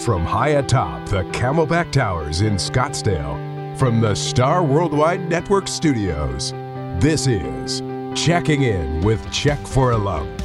from 0.00 0.24
high 0.24 0.50
atop 0.50 1.06
the 1.10 1.24
Camelback 1.24 1.92
Towers 1.92 2.40
in 2.40 2.54
Scottsdale, 2.54 3.76
from 3.78 4.00
the 4.00 4.14
Star 4.14 4.64
Worldwide 4.64 5.28
Network 5.28 5.68
studios, 5.68 6.52
this 6.98 7.26
is 7.26 7.82
Checking 8.14 8.62
In 8.62 9.02
with 9.02 9.30
Check 9.30 9.58
for 9.66 9.92
a 9.92 9.98
Lump. 9.98 10.42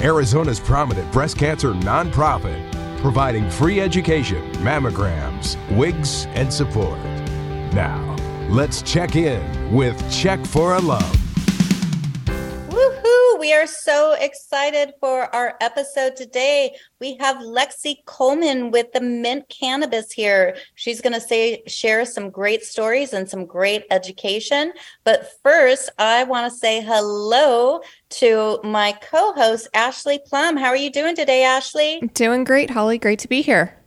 Arizona's 0.00 0.60
prominent 0.60 1.10
breast 1.12 1.36
cancer 1.36 1.72
nonprofit, 1.72 2.70
providing 3.00 3.50
free 3.50 3.80
education, 3.80 4.52
mammograms, 4.62 5.56
wigs, 5.76 6.26
and 6.26 6.52
support. 6.52 6.98
Now, 7.72 8.16
let's 8.48 8.82
check 8.82 9.16
in 9.16 9.74
with 9.74 10.00
Check 10.12 10.44
for 10.46 10.76
a 10.76 10.80
Lump. 10.80 11.19
We 13.50 13.56
are 13.56 13.66
so 13.66 14.12
excited 14.12 14.92
for 15.00 15.22
our 15.34 15.56
episode 15.60 16.14
today. 16.14 16.76
We 17.00 17.16
have 17.16 17.38
Lexie 17.38 18.04
Coleman 18.04 18.70
with 18.70 18.92
the 18.92 19.00
Mint 19.00 19.48
Cannabis 19.48 20.12
here. 20.12 20.56
She's 20.76 21.00
going 21.00 21.14
to 21.14 21.20
say 21.20 21.64
share 21.66 22.04
some 22.04 22.30
great 22.30 22.62
stories 22.62 23.12
and 23.12 23.28
some 23.28 23.46
great 23.46 23.86
education. 23.90 24.72
But 25.02 25.32
first, 25.42 25.90
I 25.98 26.22
want 26.22 26.48
to 26.48 26.56
say 26.56 26.80
hello 26.80 27.80
to 28.10 28.60
my 28.62 28.92
co-host 29.02 29.66
Ashley 29.74 30.20
Plum. 30.24 30.56
How 30.56 30.68
are 30.68 30.76
you 30.76 30.92
doing 30.92 31.16
today, 31.16 31.42
Ashley? 31.42 32.08
Doing 32.14 32.44
great, 32.44 32.70
Holly. 32.70 32.98
Great 32.98 33.18
to 33.18 33.28
be 33.28 33.42
here. 33.42 33.80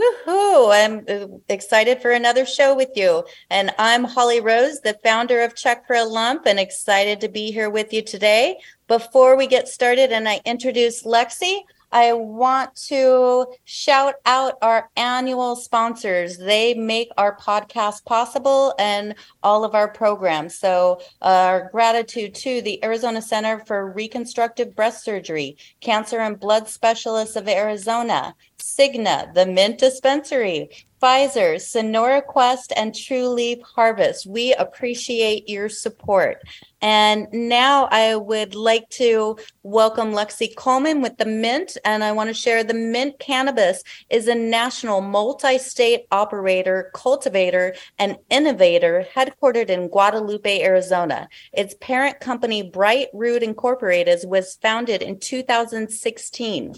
Woohoo! 0.00 0.72
I'm 0.72 1.04
uh, 1.08 1.26
excited 1.48 2.00
for 2.00 2.12
another 2.12 2.46
show 2.46 2.74
with 2.74 2.90
you. 2.94 3.24
And 3.50 3.74
I'm 3.78 4.04
Holly 4.04 4.40
Rose, 4.40 4.80
the 4.80 4.98
founder 5.02 5.40
of 5.40 5.56
Check 5.56 5.86
for 5.86 5.96
a 5.96 6.04
Lump, 6.04 6.46
and 6.46 6.58
excited 6.58 7.20
to 7.20 7.28
be 7.28 7.50
here 7.50 7.68
with 7.68 7.92
you 7.92 8.00
today. 8.00 8.58
Before 8.90 9.36
we 9.36 9.46
get 9.46 9.68
started 9.68 10.10
and 10.10 10.28
I 10.28 10.40
introduce 10.44 11.04
Lexie, 11.04 11.60
I 11.92 12.12
want 12.12 12.74
to 12.88 13.46
shout 13.64 14.16
out 14.26 14.54
our 14.62 14.90
annual 14.96 15.54
sponsors. 15.54 16.38
They 16.38 16.74
make 16.74 17.08
our 17.16 17.36
podcast 17.36 18.04
possible 18.04 18.74
and 18.80 19.14
all 19.44 19.64
of 19.64 19.76
our 19.76 19.86
programs. 19.86 20.56
So, 20.56 21.00
our 21.22 21.68
gratitude 21.70 22.34
to 22.34 22.62
the 22.62 22.82
Arizona 22.84 23.22
Center 23.22 23.60
for 23.64 23.92
Reconstructive 23.92 24.74
Breast 24.74 25.04
Surgery, 25.04 25.56
Cancer 25.80 26.18
and 26.18 26.40
Blood 26.40 26.68
Specialists 26.68 27.36
of 27.36 27.46
Arizona, 27.46 28.34
Cigna, 28.60 29.32
the 29.34 29.46
Mint 29.46 29.78
Dispensary, 29.78 30.70
Pfizer, 31.00 31.58
Sonora 31.58 32.20
Quest, 32.20 32.72
and 32.76 32.94
True 32.94 33.28
Leaf 33.28 33.62
Harvest. 33.62 34.26
We 34.26 34.52
appreciate 34.54 35.48
your 35.48 35.70
support. 35.70 36.42
And 36.82 37.26
now 37.32 37.88
I 37.90 38.16
would 38.16 38.54
like 38.54 38.88
to 38.90 39.38
welcome 39.62 40.12
Lexie 40.12 40.54
Coleman 40.54 41.00
with 41.00 41.16
the 41.16 41.24
Mint. 41.24 41.78
And 41.86 42.04
I 42.04 42.12
want 42.12 42.28
to 42.28 42.34
share 42.34 42.62
the 42.62 42.74
Mint 42.74 43.18
Cannabis 43.18 43.82
is 44.10 44.28
a 44.28 44.34
national 44.34 45.00
multi 45.00 45.56
state 45.58 46.06
operator, 46.10 46.90
cultivator, 46.94 47.74
and 47.98 48.16
innovator 48.28 49.06
headquartered 49.14 49.70
in 49.70 49.88
Guadalupe, 49.88 50.62
Arizona. 50.62 51.28
Its 51.52 51.74
parent 51.80 52.20
company, 52.20 52.62
Bright 52.62 53.08
Root 53.14 53.42
Incorporated, 53.42 54.20
was 54.26 54.56
founded 54.56 55.00
in 55.00 55.18
2016 55.18 56.74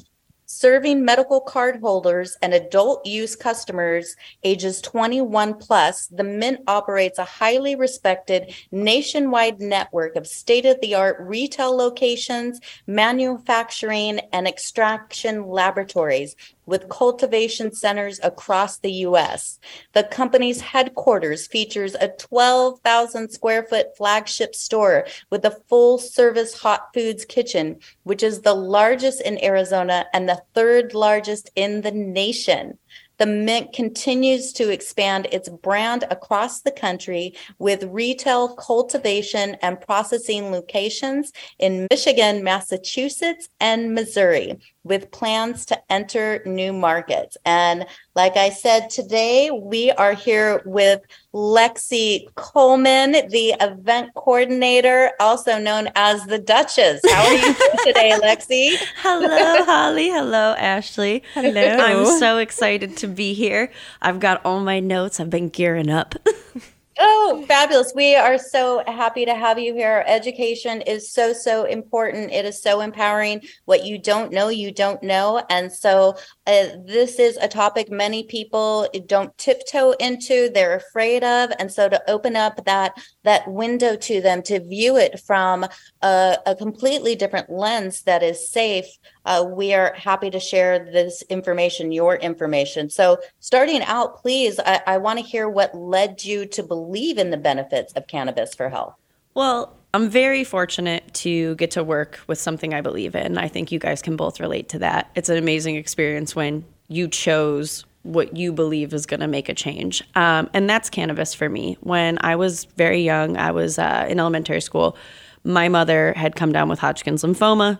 serving 0.52 1.02
medical 1.02 1.40
card 1.40 1.80
holders 1.80 2.36
and 2.42 2.52
adult 2.52 3.06
use 3.06 3.34
customers 3.34 4.16
ages 4.44 4.82
21 4.82 5.54
plus, 5.54 6.08
the 6.08 6.22
Mint 6.22 6.60
operates 6.66 7.18
a 7.18 7.24
highly 7.24 7.74
respected 7.74 8.54
nationwide 8.70 9.60
network 9.60 10.14
of 10.14 10.26
state 10.26 10.66
of 10.66 10.78
the 10.82 10.94
art 10.94 11.16
retail 11.20 11.74
locations, 11.74 12.60
manufacturing, 12.86 14.20
and 14.30 14.46
extraction 14.46 15.46
laboratories 15.48 16.36
with 16.72 16.88
cultivation 16.88 17.70
centers 17.70 18.18
across 18.22 18.78
the 18.78 18.92
U.S. 19.06 19.60
The 19.92 20.04
company's 20.04 20.62
headquarters 20.62 21.46
features 21.46 21.94
a 21.94 22.08
12,000 22.08 23.28
square 23.28 23.62
foot 23.64 23.94
flagship 23.94 24.54
store 24.54 25.06
with 25.28 25.44
a 25.44 25.60
full 25.68 25.98
service 25.98 26.58
hot 26.58 26.88
foods 26.94 27.26
kitchen, 27.26 27.78
which 28.04 28.22
is 28.22 28.40
the 28.40 28.54
largest 28.54 29.20
in 29.20 29.44
Arizona 29.44 30.06
and 30.14 30.26
the 30.26 30.42
third 30.54 30.94
largest 30.94 31.50
in 31.56 31.82
the 31.82 31.92
nation. 31.92 32.78
The 33.18 33.26
Mint 33.26 33.72
continues 33.72 34.52
to 34.54 34.70
expand 34.70 35.28
its 35.30 35.48
brand 35.48 36.04
across 36.10 36.62
the 36.62 36.72
country 36.72 37.34
with 37.58 37.84
retail, 37.84 38.56
cultivation, 38.56 39.56
and 39.62 39.80
processing 39.80 40.50
locations 40.50 41.32
in 41.58 41.86
Michigan, 41.90 42.42
Massachusetts, 42.42 43.48
and 43.60 43.94
Missouri, 43.94 44.58
with 44.84 45.10
plans 45.10 45.64
to 45.66 45.92
enter 45.92 46.42
new 46.44 46.72
markets. 46.72 47.36
And 47.44 47.86
like 48.14 48.36
I 48.36 48.50
said, 48.50 48.90
today 48.90 49.50
we 49.50 49.90
are 49.92 50.12
here 50.12 50.62
with 50.64 51.00
Lexie 51.32 52.26
Coleman, 52.34 53.12
the 53.28 53.54
event 53.60 54.12
coordinator, 54.14 55.12
also 55.20 55.58
known 55.58 55.88
as 55.94 56.26
the 56.26 56.38
Duchess. 56.38 57.00
How 57.08 57.26
are 57.26 57.34
you 57.34 57.54
today, 57.84 58.18
Lexie? 58.20 58.76
Hello, 58.96 59.64
Holly. 59.64 60.10
Hello, 60.10 60.54
Ashley. 60.58 61.22
Hello. 61.34 61.62
I'm 61.62 62.18
so 62.18 62.38
excited 62.38 62.96
to 62.98 63.06
be 63.06 63.34
here. 63.34 63.70
I've 64.00 64.20
got 64.20 64.44
all 64.44 64.60
my 64.60 64.80
notes. 64.80 65.20
I've 65.20 65.30
been 65.30 65.48
gearing 65.48 65.90
up. 65.90 66.16
Oh, 67.04 67.44
fabulous. 67.48 67.92
We 67.96 68.14
are 68.14 68.38
so 68.38 68.84
happy 68.86 69.24
to 69.24 69.34
have 69.34 69.58
you 69.58 69.74
here. 69.74 70.04
Education 70.06 70.82
is 70.82 71.10
so, 71.10 71.32
so 71.32 71.64
important. 71.64 72.30
It 72.30 72.44
is 72.44 72.62
so 72.62 72.80
empowering. 72.80 73.42
What 73.64 73.84
you 73.84 73.98
don't 73.98 74.30
know, 74.32 74.50
you 74.50 74.70
don't 74.70 75.02
know. 75.02 75.44
And 75.50 75.72
so, 75.72 76.14
uh, 76.46 76.66
this 76.86 77.18
is 77.18 77.36
a 77.38 77.48
topic 77.48 77.90
many 77.90 78.22
people 78.22 78.88
don't 79.06 79.36
tiptoe 79.36 79.96
into, 79.98 80.48
they're 80.54 80.76
afraid 80.76 81.24
of. 81.24 81.50
And 81.58 81.72
so, 81.72 81.88
to 81.88 82.08
open 82.08 82.36
up 82.36 82.64
that, 82.66 82.92
that 83.24 83.50
window 83.50 83.96
to 83.96 84.20
them 84.20 84.40
to 84.44 84.60
view 84.60 84.96
it 84.96 85.18
from 85.18 85.66
a, 86.02 86.38
a 86.46 86.54
completely 86.54 87.16
different 87.16 87.50
lens 87.50 88.02
that 88.02 88.22
is 88.22 88.48
safe, 88.48 88.86
uh, 89.24 89.44
we 89.46 89.72
are 89.72 89.92
happy 89.94 90.30
to 90.30 90.40
share 90.40 90.78
this 90.78 91.22
information, 91.28 91.92
your 91.92 92.16
information. 92.16 92.90
So, 92.90 93.18
starting 93.40 93.82
out, 93.82 94.20
please, 94.20 94.58
I, 94.64 94.80
I 94.86 94.98
want 94.98 95.18
to 95.18 95.24
hear 95.24 95.48
what 95.48 95.74
led 95.74 96.24
you 96.24 96.46
to 96.46 96.62
believe 96.62 97.18
in 97.18 97.30
the 97.30 97.36
benefits 97.36 97.92
of 97.92 98.06
cannabis 98.06 98.54
for 98.54 98.68
health. 98.68 98.94
Well, 99.34 99.76
I'm 99.94 100.08
very 100.08 100.44
fortunate 100.44 101.12
to 101.14 101.54
get 101.56 101.70
to 101.72 101.84
work 101.84 102.20
with 102.26 102.38
something 102.38 102.74
I 102.74 102.80
believe 102.80 103.14
in. 103.14 103.38
I 103.38 103.48
think 103.48 103.70
you 103.70 103.78
guys 103.78 104.02
can 104.02 104.16
both 104.16 104.40
relate 104.40 104.68
to 104.70 104.78
that. 104.80 105.10
It's 105.14 105.28
an 105.28 105.36
amazing 105.36 105.76
experience 105.76 106.34
when 106.34 106.64
you 106.88 107.08
chose 107.08 107.84
what 108.02 108.36
you 108.36 108.52
believe 108.52 108.92
is 108.92 109.06
going 109.06 109.20
to 109.20 109.28
make 109.28 109.48
a 109.48 109.54
change. 109.54 110.02
Um, 110.16 110.50
and 110.52 110.68
that's 110.68 110.90
cannabis 110.90 111.34
for 111.34 111.48
me. 111.48 111.76
When 111.80 112.18
I 112.20 112.36
was 112.36 112.64
very 112.76 113.00
young, 113.00 113.36
I 113.36 113.52
was 113.52 113.78
uh, 113.78 114.06
in 114.08 114.18
elementary 114.18 114.60
school. 114.60 114.96
My 115.44 115.68
mother 115.68 116.12
had 116.16 116.34
come 116.34 116.52
down 116.52 116.68
with 116.68 116.78
Hodgkin's 116.78 117.22
lymphoma 117.22 117.78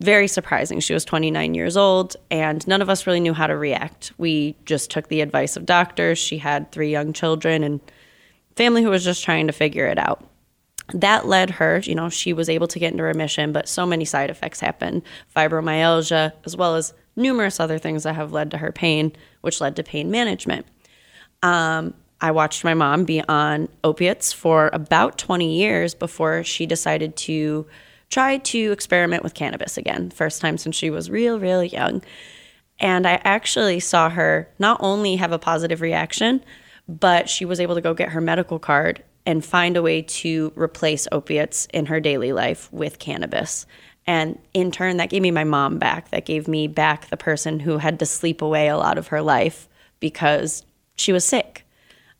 very 0.00 0.28
surprising. 0.28 0.78
She 0.80 0.94
was 0.94 1.04
29 1.04 1.54
years 1.54 1.76
old, 1.76 2.16
and 2.30 2.66
none 2.68 2.82
of 2.82 2.88
us 2.88 3.06
really 3.06 3.20
knew 3.20 3.34
how 3.34 3.46
to 3.46 3.56
react. 3.56 4.12
We 4.16 4.54
just 4.64 4.90
took 4.90 5.08
the 5.08 5.20
advice 5.20 5.56
of 5.56 5.66
doctors. 5.66 6.18
She 6.18 6.38
had 6.38 6.70
three 6.70 6.90
young 6.90 7.12
children 7.12 7.64
and 7.64 7.80
family 8.54 8.82
who 8.82 8.90
was 8.90 9.04
just 9.04 9.24
trying 9.24 9.48
to 9.48 9.52
figure 9.52 9.86
it 9.86 9.98
out. 9.98 10.24
That 10.94 11.26
led 11.26 11.50
her, 11.50 11.80
you 11.84 11.94
know, 11.94 12.08
she 12.08 12.32
was 12.32 12.48
able 12.48 12.66
to 12.68 12.78
get 12.78 12.92
into 12.92 13.02
remission, 13.02 13.52
but 13.52 13.68
so 13.68 13.84
many 13.84 14.04
side 14.04 14.30
effects 14.30 14.60
happened 14.60 15.02
fibromyalgia, 15.36 16.32
as 16.44 16.56
well 16.56 16.76
as 16.76 16.94
numerous 17.14 17.60
other 17.60 17.78
things 17.78 18.04
that 18.04 18.14
have 18.14 18.32
led 18.32 18.50
to 18.52 18.58
her 18.58 18.72
pain, 18.72 19.12
which 19.42 19.60
led 19.60 19.76
to 19.76 19.82
pain 19.82 20.10
management. 20.10 20.64
Um, 21.42 21.92
I 22.20 22.30
watched 22.30 22.64
my 22.64 22.74
mom 22.74 23.04
be 23.04 23.22
on 23.28 23.68
opiates 23.84 24.32
for 24.32 24.70
about 24.72 25.18
20 25.18 25.56
years 25.56 25.94
before 25.94 26.42
she 26.42 26.66
decided 26.66 27.16
to 27.16 27.66
tried 28.10 28.44
to 28.46 28.72
experiment 28.72 29.22
with 29.22 29.34
cannabis 29.34 29.76
again, 29.76 30.10
first 30.10 30.40
time 30.40 30.58
since 30.58 30.76
she 30.76 30.90
was 30.90 31.10
real, 31.10 31.38
real 31.38 31.62
young. 31.62 32.02
And 32.80 33.06
I 33.06 33.20
actually 33.24 33.80
saw 33.80 34.08
her 34.08 34.48
not 34.58 34.78
only 34.80 35.16
have 35.16 35.32
a 35.32 35.38
positive 35.38 35.80
reaction, 35.80 36.42
but 36.88 37.28
she 37.28 37.44
was 37.44 37.60
able 37.60 37.74
to 37.74 37.80
go 37.80 37.92
get 37.92 38.10
her 38.10 38.20
medical 38.20 38.58
card 38.58 39.02
and 39.26 39.44
find 39.44 39.76
a 39.76 39.82
way 39.82 40.00
to 40.00 40.52
replace 40.56 41.06
opiates 41.12 41.66
in 41.66 41.86
her 41.86 42.00
daily 42.00 42.32
life 42.32 42.72
with 42.72 42.98
cannabis. 42.98 43.66
And 44.06 44.38
in 44.54 44.70
turn, 44.70 44.96
that 44.96 45.10
gave 45.10 45.20
me 45.20 45.30
my 45.30 45.44
mom 45.44 45.78
back. 45.78 46.10
That 46.10 46.24
gave 46.24 46.48
me 46.48 46.66
back 46.66 47.10
the 47.10 47.16
person 47.18 47.60
who 47.60 47.76
had 47.76 47.98
to 47.98 48.06
sleep 48.06 48.40
away 48.40 48.68
a 48.68 48.78
lot 48.78 48.96
of 48.96 49.08
her 49.08 49.20
life 49.20 49.68
because 50.00 50.64
she 50.96 51.12
was 51.12 51.26
sick. 51.26 51.66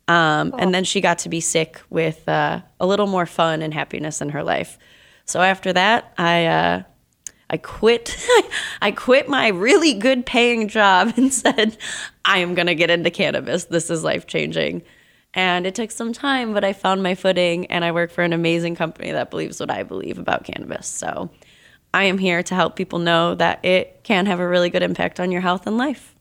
Um, 0.07 0.53
And 0.59 0.73
then 0.73 0.83
she 0.83 1.01
got 1.01 1.19
to 1.19 1.29
be 1.29 1.39
sick 1.39 1.81
with 1.89 2.27
uh, 2.29 2.61
a 2.79 2.85
little 2.85 3.07
more 3.07 3.25
fun 3.25 3.63
and 3.63 3.73
happiness 3.73 4.21
in 4.21 4.29
her 4.29 4.43
life. 4.43 4.77
So 5.29 5.41
after 5.41 5.71
that, 5.73 6.11
I 6.17 6.45
uh, 6.47 6.83
I 7.49 7.57
quit. 7.57 8.17
I 8.81 8.91
quit 8.91 9.29
my 9.29 9.49
really 9.49 9.93
good 9.93 10.25
paying 10.25 10.67
job 10.67 11.13
and 11.17 11.33
said, 11.33 11.77
I 12.25 12.39
am 12.39 12.55
gonna 12.55 12.75
get 12.75 12.89
into 12.89 13.11
cannabis. 13.11 13.65
This 13.65 13.89
is 13.89 14.03
life 14.03 14.27
changing. 14.27 14.83
And 15.35 15.67
it 15.67 15.75
took 15.75 15.91
some 15.91 16.11
time, 16.11 16.53
but 16.53 16.63
I 16.63 16.73
found 16.73 17.03
my 17.03 17.13
footing 17.13 17.67
and 17.67 17.85
I 17.85 17.91
work 17.91 18.09
for 18.09 18.23
an 18.23 18.33
amazing 18.33 18.75
company 18.75 19.11
that 19.11 19.29
believes 19.29 19.59
what 19.59 19.69
I 19.69 19.83
believe 19.83 20.17
about 20.17 20.43
cannabis. 20.43 20.87
So 20.87 21.29
I 21.93 22.05
am 22.05 22.17
here 22.17 22.41
to 22.41 22.55
help 22.55 22.75
people 22.75 22.97
know 22.97 23.35
that 23.35 23.63
it 23.63 24.03
can 24.03 24.25
have 24.25 24.39
a 24.39 24.47
really 24.47 24.71
good 24.71 24.81
impact 24.81 25.19
on 25.19 25.31
your 25.31 25.41
health 25.41 25.67
and 25.67 25.77
life. 25.77 26.15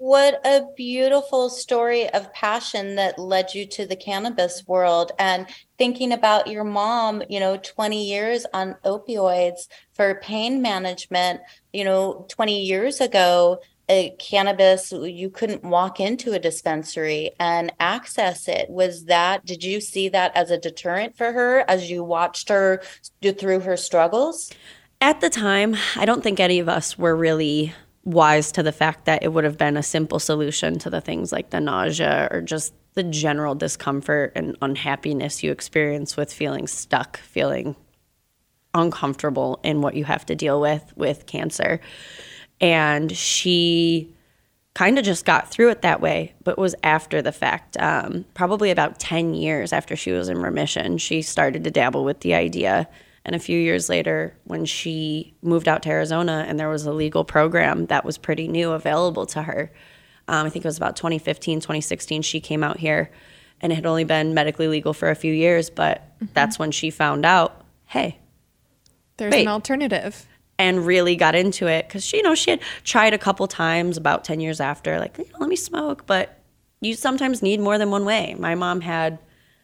What 0.00 0.40
a 0.46 0.62
beautiful 0.78 1.50
story 1.50 2.08
of 2.08 2.32
passion 2.32 2.94
that 2.94 3.18
led 3.18 3.52
you 3.52 3.66
to 3.66 3.84
the 3.84 3.96
cannabis 3.96 4.66
world. 4.66 5.12
And 5.18 5.46
thinking 5.76 6.10
about 6.10 6.46
your 6.46 6.64
mom, 6.64 7.22
you 7.28 7.38
know, 7.38 7.58
20 7.58 8.02
years 8.02 8.46
on 8.54 8.76
opioids 8.82 9.68
for 9.92 10.14
pain 10.22 10.62
management, 10.62 11.42
you 11.74 11.84
know, 11.84 12.24
20 12.30 12.62
years 12.64 13.02
ago, 13.02 13.60
a 13.90 14.16
cannabis 14.18 14.90
you 14.90 15.28
couldn't 15.28 15.64
walk 15.64 16.00
into 16.00 16.32
a 16.32 16.38
dispensary 16.38 17.32
and 17.38 17.70
access 17.78 18.48
it. 18.48 18.70
Was 18.70 19.04
that 19.04 19.44
did 19.44 19.62
you 19.62 19.82
see 19.82 20.08
that 20.08 20.34
as 20.34 20.50
a 20.50 20.56
deterrent 20.56 21.14
for 21.14 21.30
her 21.30 21.62
as 21.68 21.90
you 21.90 22.02
watched 22.02 22.48
her 22.48 22.80
through 23.20 23.60
her 23.60 23.76
struggles? 23.76 24.50
At 25.02 25.20
the 25.20 25.30
time 25.30 25.76
i 25.96 26.06
don't 26.06 26.22
think 26.22 26.40
any 26.40 26.58
of 26.58 26.68
us 26.68 26.98
were 26.98 27.16
really 27.16 27.74
wise 28.04 28.52
to 28.52 28.62
the 28.62 28.72
fact 28.72 29.04
that 29.04 29.22
it 29.22 29.28
would 29.32 29.44
have 29.44 29.58
been 29.58 29.76
a 29.76 29.82
simple 29.82 30.18
solution 30.18 30.78
to 30.78 30.90
the 30.90 31.00
things 31.00 31.32
like 31.32 31.50
the 31.50 31.60
nausea 31.60 32.28
or 32.30 32.40
just 32.40 32.72
the 32.94 33.02
general 33.02 33.54
discomfort 33.54 34.32
and 34.34 34.56
unhappiness 34.62 35.42
you 35.42 35.52
experience 35.52 36.16
with 36.16 36.32
feeling 36.32 36.66
stuck, 36.66 37.18
feeling 37.18 37.76
uncomfortable 38.74 39.60
in 39.62 39.80
what 39.80 39.94
you 39.94 40.04
have 40.04 40.24
to 40.26 40.34
deal 40.34 40.60
with 40.60 40.92
with 40.96 41.26
cancer. 41.26 41.80
And 42.60 43.10
she 43.12 44.14
kind 44.74 44.98
of 44.98 45.04
just 45.04 45.24
got 45.24 45.50
through 45.50 45.70
it 45.70 45.82
that 45.82 46.00
way, 46.00 46.34
but 46.44 46.58
was 46.58 46.74
after 46.82 47.20
the 47.22 47.32
fact. 47.32 47.76
Um, 47.78 48.24
probably 48.34 48.70
about 48.70 48.98
10 48.98 49.34
years 49.34 49.72
after 49.72 49.96
she 49.96 50.12
was 50.12 50.28
in 50.28 50.38
remission, 50.38 50.98
she 50.98 51.22
started 51.22 51.64
to 51.64 51.70
dabble 51.70 52.04
with 52.04 52.20
the 52.20 52.34
idea 52.34 52.88
and 53.30 53.36
a 53.36 53.38
few 53.38 53.56
years 53.56 53.88
later, 53.88 54.34
when 54.42 54.64
she 54.64 55.34
moved 55.40 55.68
out 55.68 55.84
to 55.84 55.88
Arizona 55.88 56.44
and 56.48 56.58
there 56.58 56.68
was 56.68 56.84
a 56.84 56.92
legal 56.92 57.22
program 57.22 57.86
that 57.86 58.04
was 58.04 58.18
pretty 58.18 58.48
new 58.48 58.72
available 58.72 59.24
to 59.26 59.42
her, 59.42 59.70
um, 60.26 60.46
I 60.46 60.50
think 60.50 60.64
it 60.64 60.68
was 60.68 60.76
about 60.76 60.96
2015, 60.96 61.60
2016, 61.60 62.22
she 62.22 62.40
came 62.40 62.64
out 62.64 62.78
here 62.78 63.12
and 63.60 63.70
it 63.70 63.76
had 63.76 63.86
only 63.86 64.02
been 64.02 64.34
medically 64.34 64.66
legal 64.66 64.92
for 64.92 65.10
a 65.10 65.14
few 65.14 65.32
years. 65.32 65.70
But 65.70 66.02
mm-hmm. 66.16 66.26
that's 66.34 66.58
when 66.58 66.72
she 66.72 66.90
found 66.90 67.24
out 67.24 67.64
hey, 67.86 68.18
there's 69.16 69.30
wait, 69.30 69.42
an 69.42 69.48
alternative. 69.48 70.26
And 70.58 70.84
really 70.84 71.14
got 71.14 71.36
into 71.36 71.68
it 71.68 71.86
because 71.86 72.04
she, 72.04 72.16
you 72.16 72.24
know, 72.24 72.34
she 72.34 72.50
had 72.50 72.60
tried 72.82 73.14
a 73.14 73.18
couple 73.18 73.46
times 73.46 73.96
about 73.96 74.24
10 74.24 74.40
years 74.40 74.60
after, 74.60 74.98
like, 74.98 75.16
let 75.38 75.48
me 75.48 75.54
smoke. 75.54 76.04
But 76.04 76.42
you 76.80 76.94
sometimes 76.94 77.42
need 77.42 77.60
more 77.60 77.78
than 77.78 77.92
one 77.92 78.04
way. 78.04 78.34
My 78.36 78.56
mom 78.56 78.80
had 78.80 79.20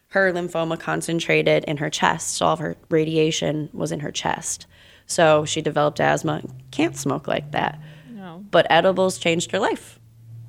her 0.09 0.33
lymphoma 0.33 0.79
concentrated 0.79 1.65
in 1.65 1.79
her 1.79 1.91
chest. 1.91 2.35
So 2.35 2.47
all 2.47 2.53
of 2.55 2.59
her 2.61 2.77
radiation 2.91 3.69
was 3.73 3.93
in 3.93 4.01
her 4.01 4.13
chest. 4.13 4.67
So 5.07 5.45
she 5.45 5.63
developed 5.63 6.01
asthma. 6.01 6.43
Can't 6.71 6.97
smoke 6.97 7.29
like 7.29 7.53
that. 7.53 7.79
No. 8.11 8.45
But 8.51 8.67
edibles 8.71 9.19
changed 9.19 9.53
her 9.53 9.59
life. 9.59 9.99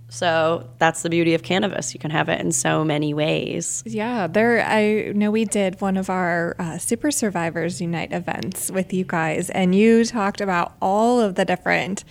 So 0.09 0.69
that's 0.77 1.01
the 1.01 1.09
beauty 1.09 1.33
of 1.33 1.43
cannabis. 1.43 1.93
You 1.93 1.99
can 1.99 2.11
have 2.11 2.29
it 2.29 2.39
in 2.39 2.51
so 2.51 2.85
many 2.85 3.13
ways. 3.13 3.83
Yeah, 3.85 4.27
there. 4.27 4.65
I 4.65 5.11
know 5.11 5.31
we 5.31 5.43
did 5.43 5.81
one 5.81 5.97
of 5.97 6.09
our 6.09 6.55
uh, 6.59 6.77
Super 6.77 7.11
Survivors 7.11 7.81
Unite 7.81 8.13
events 8.13 8.71
with 8.71 8.93
you 8.93 9.03
guys, 9.03 9.49
and 9.49 9.75
you 9.75 10.05
talked 10.05 10.39
about 10.39 10.75
all 10.81 11.19
of 11.19 11.35
the 11.35 11.43
different 11.43 12.05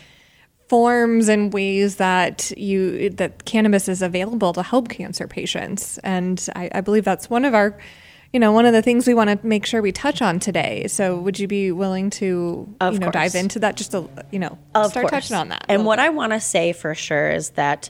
forms 0.68 1.28
and 1.28 1.52
ways 1.52 1.96
that 1.96 2.52
you 2.56 3.10
that 3.10 3.44
cannabis 3.44 3.88
is 3.88 4.02
available 4.02 4.52
to 4.52 4.62
help 4.62 4.88
cancer 4.88 5.28
patients. 5.28 5.98
And 5.98 6.44
I, 6.56 6.70
I 6.74 6.80
believe 6.80 7.04
that's 7.04 7.30
one 7.30 7.44
of 7.44 7.54
our 7.54 7.78
you 8.32 8.40
know, 8.40 8.52
one 8.52 8.66
of 8.66 8.74
the 8.74 8.82
things 8.82 9.06
we 9.06 9.14
want 9.14 9.30
to 9.30 9.46
make 9.46 9.64
sure 9.64 9.80
we 9.80 9.92
touch 9.92 10.20
on 10.20 10.38
today. 10.38 10.88
So, 10.88 11.16
would 11.16 11.38
you 11.38 11.48
be 11.48 11.72
willing 11.72 12.10
to, 12.10 12.68
of 12.80 12.94
you 12.94 12.98
know, 12.98 13.06
course. 13.06 13.32
dive 13.32 13.34
into 13.34 13.60
that? 13.60 13.76
Just 13.76 13.92
to, 13.92 14.10
you 14.30 14.38
know, 14.38 14.58
of 14.74 14.90
start 14.90 15.08
course. 15.08 15.28
touching 15.28 15.36
on 15.36 15.48
that. 15.48 15.64
And 15.68 15.86
what 15.86 15.96
bit. 15.96 16.06
I 16.06 16.08
want 16.10 16.32
to 16.32 16.40
say 16.40 16.72
for 16.72 16.94
sure 16.94 17.30
is 17.30 17.50
that 17.50 17.88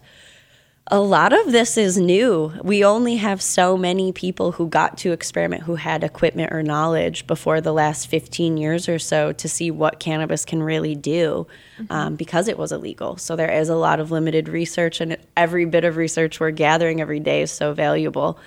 a 0.89 1.01
lot 1.01 1.33
of 1.33 1.51
this 1.51 1.77
is 1.77 1.99
new. 1.99 2.53
We 2.63 2.85
only 2.85 3.17
have 3.17 3.43
so 3.43 3.77
many 3.77 4.13
people 4.13 4.53
who 4.53 4.69
got 4.69 4.97
to 4.99 5.11
experiment 5.11 5.65
who 5.65 5.75
had 5.75 6.05
equipment 6.05 6.53
or 6.53 6.63
knowledge 6.63 7.27
before 7.27 7.61
the 7.61 7.73
last 7.73 8.07
15 8.07 8.57
years 8.57 8.89
or 8.89 9.01
so 9.01 9.33
to 9.33 9.49
see 9.49 9.73
what 9.73 9.99
cannabis 9.99 10.45
can 10.45 10.63
really 10.63 10.95
do 10.95 11.49
mm-hmm. 11.79 11.93
um, 11.93 12.15
because 12.15 12.47
it 12.47 12.57
was 12.57 12.71
illegal. 12.71 13.17
So 13.17 13.35
there 13.35 13.51
is 13.51 13.69
a 13.69 13.75
lot 13.75 13.99
of 13.99 14.13
limited 14.13 14.49
research, 14.49 15.01
and 15.01 15.17
every 15.37 15.65
bit 15.65 15.85
of 15.85 15.97
research 15.97 16.39
we're 16.39 16.53
gathering 16.53 17.01
every 17.01 17.21
day 17.21 17.43
is 17.43 17.51
so 17.51 17.73
valuable. 17.73 18.39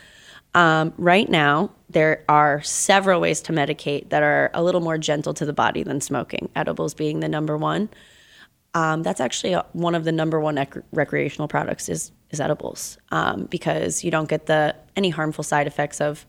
Um, 0.55 0.93
right 0.97 1.27
now, 1.27 1.71
there 1.89 2.23
are 2.29 2.61
several 2.61 3.19
ways 3.19 3.41
to 3.41 3.53
medicate 3.53 4.09
that 4.09 4.23
are 4.23 4.49
a 4.53 4.63
little 4.63 4.81
more 4.81 4.97
gentle 4.97 5.33
to 5.33 5.45
the 5.45 5.53
body 5.53 5.83
than 5.83 5.99
smoking, 5.99 6.49
edibles 6.55 6.93
being 6.93 7.19
the 7.19 7.27
number 7.27 7.57
one. 7.57 7.89
Um, 8.73 9.03
that's 9.03 9.19
actually 9.19 9.55
one 9.73 9.93
of 9.93 10.05
the 10.05 10.11
number 10.11 10.39
one 10.39 10.57
ec- 10.57 10.83
recreational 10.91 11.47
products 11.47 11.89
is 11.89 12.11
is 12.31 12.39
edibles 12.39 12.97
um, 13.11 13.45
because 13.45 14.03
you 14.03 14.11
don't 14.11 14.29
get 14.29 14.45
the 14.45 14.75
any 14.95 15.09
harmful 15.09 15.43
side 15.43 15.67
effects 15.67 15.99
of 16.01 16.25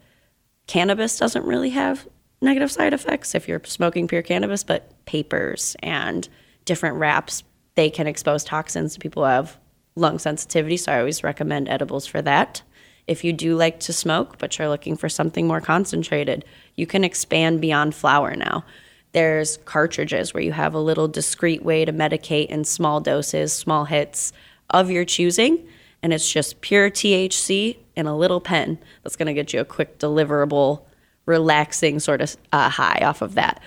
cannabis 0.66 1.18
doesn't 1.18 1.44
really 1.44 1.70
have 1.70 2.06
negative 2.40 2.70
side 2.70 2.94
effects 2.94 3.34
if 3.34 3.48
you're 3.48 3.60
smoking 3.64 4.08
pure 4.08 4.22
cannabis 4.22 4.64
but 4.64 5.04
papers 5.04 5.76
and 5.82 6.28
different 6.64 6.96
wraps 6.96 7.42
they 7.76 7.88
can 7.88 8.06
expose 8.06 8.44
toxins. 8.44 8.94
To 8.94 9.00
people 9.00 9.22
who 9.22 9.28
have 9.28 9.58
lung 9.96 10.18
sensitivity 10.18 10.76
so 10.76 10.92
i 10.92 10.98
always 10.98 11.22
recommend 11.24 11.68
edibles 11.68 12.06
for 12.06 12.22
that. 12.22 12.62
If 13.06 13.24
you 13.24 13.32
do 13.32 13.56
like 13.56 13.80
to 13.80 13.92
smoke 13.92 14.38
but 14.38 14.58
you're 14.58 14.68
looking 14.68 14.96
for 14.96 15.08
something 15.08 15.46
more 15.46 15.60
concentrated 15.60 16.44
you 16.76 16.86
can 16.86 17.04
expand 17.04 17.60
beyond 17.60 17.94
flower 17.94 18.34
now. 18.34 18.64
There's 19.12 19.56
cartridges 19.64 20.32
where 20.32 20.42
you 20.42 20.52
have 20.52 20.72
a 20.72 20.80
little 20.80 21.08
discreet 21.08 21.64
way 21.64 21.84
to 21.84 21.92
medicate 21.92 22.46
in 22.46 22.64
small 22.64 23.00
doses 23.00 23.52
small 23.52 23.84
hits 23.84 24.32
of 24.70 24.90
your 24.90 25.04
choosing 25.04 25.66
and 26.02 26.12
it's 26.12 26.30
just 26.30 26.60
pure 26.60 26.90
THC 26.90 27.76
in 27.96 28.06
a 28.06 28.16
little 28.16 28.40
pen 28.40 28.78
that's 29.02 29.16
going 29.16 29.26
to 29.26 29.34
get 29.34 29.52
you 29.52 29.60
a 29.60 29.64
quick 29.64 29.98
deliverable, 29.98 30.82
relaxing 31.26 32.00
sort 32.00 32.20
of 32.20 32.36
uh, 32.52 32.68
high 32.68 33.00
off 33.02 33.22
of 33.22 33.34
that, 33.34 33.60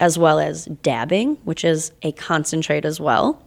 as 0.00 0.18
well 0.18 0.38
as 0.38 0.66
dabbing, 0.66 1.36
which 1.44 1.64
is 1.64 1.92
a 2.02 2.12
concentrate 2.12 2.84
as 2.84 3.00
well. 3.00 3.42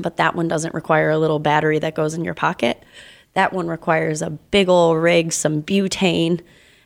But 0.00 0.18
that 0.18 0.34
one 0.34 0.48
doesn't 0.48 0.74
require 0.74 1.10
a 1.10 1.18
little 1.18 1.38
battery 1.38 1.78
that 1.80 1.94
goes 1.94 2.14
in 2.14 2.24
your 2.24 2.34
pocket. 2.34 2.84
That 3.34 3.52
one 3.52 3.68
requires 3.68 4.22
a 4.22 4.30
big 4.30 4.68
old 4.68 4.98
rig, 4.98 5.32
some 5.32 5.62
butane, 5.62 6.40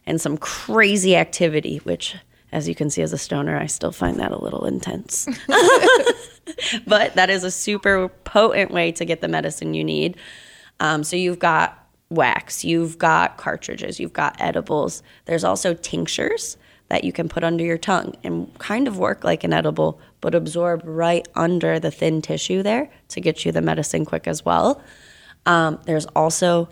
and 0.06 0.20
some 0.20 0.38
crazy 0.38 1.16
activity, 1.16 1.78
which, 1.78 2.16
as 2.52 2.68
you 2.68 2.74
can 2.74 2.90
see 2.90 3.02
as 3.02 3.12
a 3.12 3.18
stoner, 3.18 3.58
I 3.58 3.66
still 3.66 3.92
find 3.92 4.20
that 4.20 4.32
a 4.32 4.38
little 4.38 4.64
intense. 4.66 5.26
but 6.86 7.14
that 7.14 7.30
is 7.30 7.44
a 7.44 7.50
super 7.50 8.08
potent 8.08 8.70
way 8.70 8.92
to 8.92 9.04
get 9.04 9.20
the 9.20 9.28
medicine 9.28 9.74
you 9.74 9.84
need. 9.84 10.16
Um, 10.80 11.04
so 11.04 11.16
you've 11.16 11.38
got 11.38 11.88
wax, 12.10 12.64
you've 12.64 12.98
got 12.98 13.36
cartridges, 13.36 13.98
you've 13.98 14.12
got 14.12 14.40
edibles. 14.40 15.02
There's 15.24 15.44
also 15.44 15.74
tinctures 15.74 16.56
that 16.88 17.04
you 17.04 17.12
can 17.12 17.28
put 17.28 17.42
under 17.42 17.64
your 17.64 17.78
tongue 17.78 18.14
and 18.22 18.56
kind 18.58 18.86
of 18.86 18.98
work 18.98 19.24
like 19.24 19.42
an 19.42 19.52
edible, 19.52 20.00
but 20.20 20.34
absorb 20.34 20.82
right 20.84 21.26
under 21.34 21.80
the 21.80 21.90
thin 21.90 22.20
tissue 22.20 22.62
there 22.62 22.90
to 23.08 23.20
get 23.20 23.44
you 23.44 23.52
the 23.52 23.62
medicine 23.62 24.04
quick 24.04 24.28
as 24.28 24.44
well. 24.44 24.82
Um, 25.46 25.80
there's 25.86 26.06
also 26.06 26.68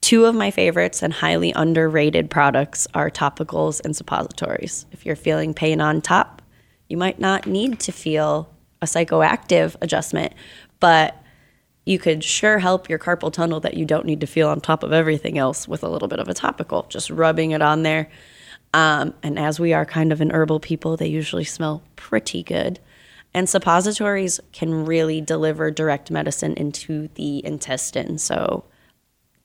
two 0.00 0.24
of 0.26 0.34
my 0.34 0.50
favorites 0.50 1.02
and 1.02 1.12
highly 1.12 1.52
underrated 1.52 2.30
products 2.30 2.86
are 2.94 3.10
topicals 3.10 3.80
and 3.84 3.96
suppositories. 3.96 4.86
If 4.92 5.04
you're 5.04 5.16
feeling 5.16 5.54
pain 5.54 5.80
on 5.80 6.00
top, 6.00 6.40
you 6.88 6.96
might 6.96 7.18
not 7.18 7.46
need 7.46 7.80
to 7.80 7.92
feel 7.92 8.48
a 8.80 8.86
psychoactive 8.86 9.76
adjustment, 9.80 10.34
but 10.80 11.20
you 11.88 11.98
could 11.98 12.22
sure 12.22 12.58
help 12.58 12.90
your 12.90 12.98
carpal 12.98 13.32
tunnel 13.32 13.60
that 13.60 13.72
you 13.72 13.86
don't 13.86 14.04
need 14.04 14.20
to 14.20 14.26
feel 14.26 14.50
on 14.50 14.60
top 14.60 14.82
of 14.82 14.92
everything 14.92 15.38
else 15.38 15.66
with 15.66 15.82
a 15.82 15.88
little 15.88 16.06
bit 16.06 16.18
of 16.18 16.28
a 16.28 16.34
topical, 16.34 16.84
just 16.90 17.08
rubbing 17.08 17.52
it 17.52 17.62
on 17.62 17.82
there. 17.82 18.10
Um, 18.74 19.14
and 19.22 19.38
as 19.38 19.58
we 19.58 19.72
are 19.72 19.86
kind 19.86 20.12
of 20.12 20.20
an 20.20 20.30
herbal 20.30 20.60
people, 20.60 20.98
they 20.98 21.06
usually 21.06 21.44
smell 21.44 21.82
pretty 21.96 22.42
good. 22.42 22.78
And 23.32 23.48
suppositories 23.48 24.38
can 24.52 24.84
really 24.84 25.22
deliver 25.22 25.70
direct 25.70 26.10
medicine 26.10 26.52
into 26.58 27.08
the 27.14 27.42
intestine. 27.42 28.18
So 28.18 28.64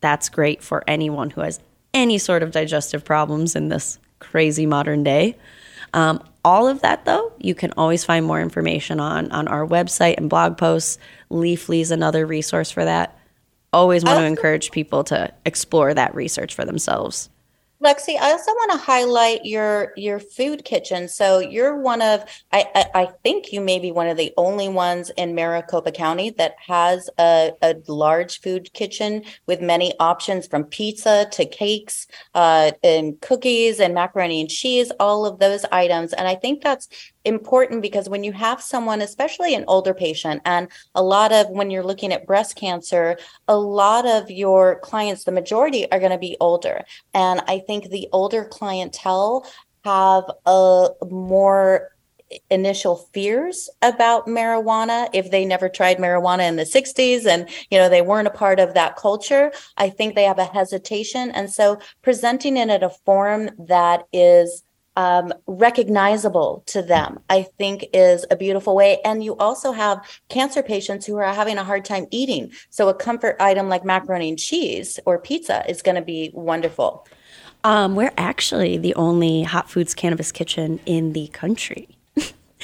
that's 0.02 0.28
great 0.28 0.62
for 0.62 0.84
anyone 0.86 1.30
who 1.30 1.40
has 1.40 1.62
any 1.94 2.18
sort 2.18 2.44
of 2.44 2.52
digestive 2.52 3.06
problems 3.06 3.56
in 3.56 3.70
this 3.70 4.00
crazy 4.20 4.66
modern 4.66 5.02
day. 5.06 5.38
Um, 5.94 6.22
all 6.46 6.68
of 6.68 6.82
that, 6.82 7.06
though, 7.06 7.32
you 7.40 7.56
can 7.56 7.72
always 7.78 8.04
find 8.04 8.26
more 8.26 8.42
information 8.42 9.00
on 9.00 9.32
on 9.32 9.48
our 9.48 9.66
website 9.66 10.18
and 10.18 10.30
blog 10.30 10.58
posts. 10.58 10.98
Leafly 11.34 11.82
is 11.82 11.92
another 11.92 12.26
resource 12.26 12.72
for 12.72 12.86
that. 12.86 13.18
Always 13.74 14.04
want 14.04 14.20
to 14.20 14.26
encourage 14.26 14.72
people 14.72 15.04
to 15.06 15.34
explore 15.46 15.94
that 15.94 16.14
research 16.14 16.54
for 16.54 16.64
themselves. 16.64 17.30
Lexie, 17.84 18.18
I 18.18 18.32
also 18.32 18.52
want 18.52 18.72
to 18.72 18.78
highlight 18.78 19.44
your 19.44 19.92
your 19.98 20.18
food 20.18 20.64
kitchen. 20.64 21.10
So 21.10 21.40
you're 21.40 21.78
one 21.78 22.02
of, 22.02 22.24
I, 22.54 22.66
I, 22.74 22.86
I 22.96 23.06
think 23.24 23.52
you 23.52 23.60
may 23.60 23.78
be 23.78 23.92
one 23.92 24.08
of 24.08 24.16
the 24.16 24.32
only 24.38 24.70
ones 24.70 25.12
in 25.18 25.36
Maricopa 25.36 25.92
County 25.92 26.30
that 26.38 26.54
has 26.66 27.10
a, 27.20 27.52
a 27.62 27.76
large 27.90 28.40
food 28.40 28.72
kitchen 28.72 29.24
with 29.48 29.60
many 29.60 29.92
options 30.00 30.48
from 30.48 30.64
pizza 30.64 31.28
to 31.32 31.46
cakes 31.46 32.08
uh, 32.36 32.72
and 32.84 33.20
cookies 33.20 33.82
and 33.82 33.94
macaroni 33.94 34.40
and 34.40 34.50
cheese, 34.50 34.90
all 34.98 35.26
of 35.26 35.40
those 35.40 35.66
items. 35.66 36.14
And 36.14 36.26
I 36.26 36.36
think 36.36 36.64
that's 36.64 36.88
important 37.26 37.82
because 37.82 38.10
when 38.10 38.24
you 38.24 38.32
have 38.34 38.62
someone, 38.62 39.02
especially 39.02 39.56
an 39.56 39.66
older 39.68 39.94
patient, 39.94 40.42
and 40.46 40.68
a 40.96 41.04
lot 41.04 41.32
of 41.32 41.50
when 41.50 41.72
you're 41.72 41.84
looking 41.84 42.12
at 42.12 42.28
breast 42.28 42.56
cancer, 42.56 43.18
a 43.48 43.58
lot 43.58 44.06
of 44.06 44.30
your 44.30 44.80
clients, 44.80 45.24
the 45.24 45.32
majority 45.32 45.90
are 45.92 46.00
going 46.00 46.12
to 46.12 46.18
be 46.18 46.38
older. 46.40 46.84
And 47.14 47.42
I 47.48 47.60
think 47.60 47.90
the 47.90 48.08
older 48.12 48.46
clientele 48.46 49.46
have 49.84 50.24
a 50.46 50.90
more 51.10 51.90
initial 52.50 52.96
fears 53.14 53.70
about 53.82 54.28
marijuana 54.28 55.08
if 55.14 55.30
they 55.30 55.46
never 55.46 55.70
tried 55.70 55.98
marijuana 55.98 56.48
in 56.48 56.56
the 56.56 56.64
60s 56.64 57.28
and 57.28 57.48
you 57.70 57.78
know 57.78 57.90
they 57.90 58.02
weren't 58.02 58.28
a 58.28 58.32
part 58.32 58.60
of 58.60 58.74
that 58.74 58.96
culture 58.96 59.52
i 59.78 59.88
think 59.88 60.16
they 60.16 60.24
have 60.24 60.40
a 60.40 60.46
hesitation 60.46 61.30
and 61.32 61.52
so 61.52 61.78
presenting 62.02 62.58
it 62.58 62.70
in 62.70 62.84
a 62.84 62.90
form 62.90 63.52
that 63.60 64.08
is 64.12 64.64
um, 64.96 65.34
recognizable 65.48 66.64
to 66.68 66.82
them, 66.82 67.20
I 67.30 67.44
think 67.58 67.86
is 67.94 68.26
a 68.30 68.36
beautiful 68.36 68.76
way. 68.76 69.00
And 69.04 69.24
you 69.24 69.36
also 69.38 69.72
have 69.72 70.06
cancer 70.30 70.64
patients 70.64 71.06
who 71.06 71.18
are 71.18 71.34
having 71.34 71.58
a 71.58 71.64
hard 71.64 71.86
time 71.86 72.08
eating. 72.12 72.52
So 72.70 72.90
a 72.90 72.94
comfort 72.94 73.36
item 73.40 73.70
like 73.70 73.84
macaroni 73.84 74.30
and 74.30 74.40
cheese 74.40 75.00
or 75.06 75.20
pizza 75.20 75.64
is 75.70 75.82
going 75.82 75.96
to 75.96 76.02
be 76.02 76.32
wonderful. 76.34 77.08
Um, 77.64 77.96
we're 77.96 78.14
actually 78.18 78.78
the 78.78 78.94
only 78.96 79.44
hot 79.44 79.70
foods 79.70 79.94
cannabis 79.94 80.32
kitchen 80.32 80.80
in 80.86 81.14
the 81.14 81.28
country. 81.30 81.88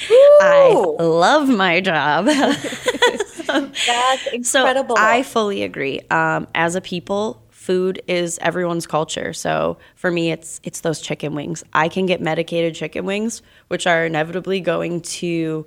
I 0.08 0.72
love 0.98 1.48
my 1.48 1.80
job. 1.80 2.26
That's 3.50 4.26
incredible. 4.32 4.96
So 4.96 5.02
I 5.02 5.22
fully 5.22 5.62
agree. 5.62 6.00
Um, 6.10 6.46
as 6.54 6.74
a 6.74 6.80
people, 6.80 7.42
food 7.70 8.02
is 8.08 8.36
everyone's 8.42 8.84
culture. 8.84 9.32
So 9.32 9.78
for 9.94 10.10
me, 10.10 10.32
it's 10.32 10.60
it's 10.64 10.80
those 10.80 11.00
chicken 11.00 11.36
wings. 11.36 11.62
I 11.72 11.88
can 11.88 12.04
get 12.04 12.20
medicated 12.20 12.74
chicken 12.74 13.04
wings, 13.04 13.42
which 13.68 13.86
are 13.86 14.06
inevitably 14.06 14.58
going 14.58 15.02
to 15.02 15.66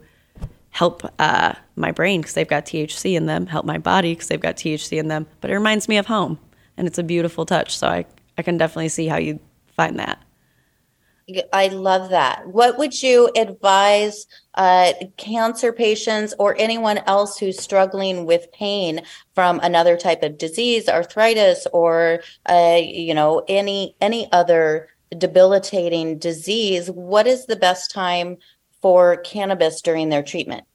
help 0.72 1.10
uh, 1.18 1.54
my 1.78 1.92
brain 1.92 2.20
because 2.20 2.34
they've 2.34 2.46
got 2.46 2.66
THC 2.66 3.16
in 3.16 3.26
them, 3.26 3.46
help 3.46 3.66
my 3.66 3.78
body 3.78 4.12
because 4.12 4.28
they've 4.28 4.48
got 4.48 4.58
THC 4.58 4.98
in 4.98 5.08
them. 5.08 5.28
But 5.40 5.50
it 5.50 5.54
reminds 5.54 5.88
me 5.88 5.96
of 5.96 6.08
home, 6.08 6.40
and 6.76 6.88
it's 6.88 6.98
a 6.98 7.04
beautiful 7.04 7.46
touch. 7.46 7.78
So 7.78 7.88
I 7.88 8.06
I 8.38 8.42
can 8.42 8.58
definitely 8.58 8.90
see 8.90 9.08
how 9.08 9.16
you 9.16 9.40
find 9.78 9.98
that. 10.00 10.22
I 11.54 11.68
love 11.70 12.10
that. 12.10 12.48
What 12.48 12.78
would 12.78 13.02
you 13.02 13.30
advise 13.36 14.28
uh, 14.56 14.94
cancer 15.18 15.72
patients 15.72 16.34
or 16.38 16.56
anyone 16.60 17.00
else 17.08 17.38
who's 17.38 17.62
struggling 17.62 18.26
with 18.26 18.52
pain 18.52 19.02
from 19.34 19.60
another 19.62 19.98
type 19.98 20.22
of 20.22 20.38
disease, 20.38 20.90
arthritis, 20.90 21.66
or 21.72 22.22
uh, 22.50 22.80
you 22.82 23.14
know 23.14 23.44
any 23.48 23.96
any 24.02 24.32
other 24.32 24.90
debilitating 25.18 26.20
disease? 26.20 26.90
What 26.90 27.28
is 27.28 27.46
the 27.46 27.56
best 27.56 27.92
time 27.92 28.38
for 28.82 29.18
cannabis 29.18 29.82
during 29.82 30.10
their 30.10 30.24
treatment? 30.24 30.66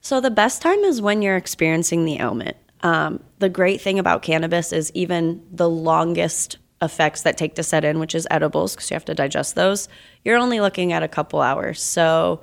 So 0.00 0.20
the 0.20 0.30
best 0.30 0.62
time 0.62 0.80
is 0.80 1.00
when 1.00 1.22
you're 1.22 1.36
experiencing 1.36 2.04
the 2.04 2.20
ailment. 2.20 2.56
Um, 2.82 3.22
the 3.38 3.48
great 3.48 3.80
thing 3.80 3.98
about 3.98 4.22
cannabis 4.22 4.72
is 4.72 4.92
even 4.94 5.42
the 5.50 5.68
longest 5.68 6.58
effects 6.82 7.22
that 7.22 7.36
take 7.36 7.54
to 7.54 7.62
set 7.62 7.84
in, 7.84 7.98
which 7.98 8.14
is 8.14 8.26
edibles, 8.30 8.74
because 8.74 8.90
you 8.90 8.94
have 8.94 9.04
to 9.06 9.14
digest 9.14 9.54
those, 9.54 9.88
you're 10.24 10.36
only 10.36 10.60
looking 10.60 10.92
at 10.92 11.02
a 11.02 11.08
couple 11.08 11.40
hours. 11.40 11.80
So, 11.80 12.40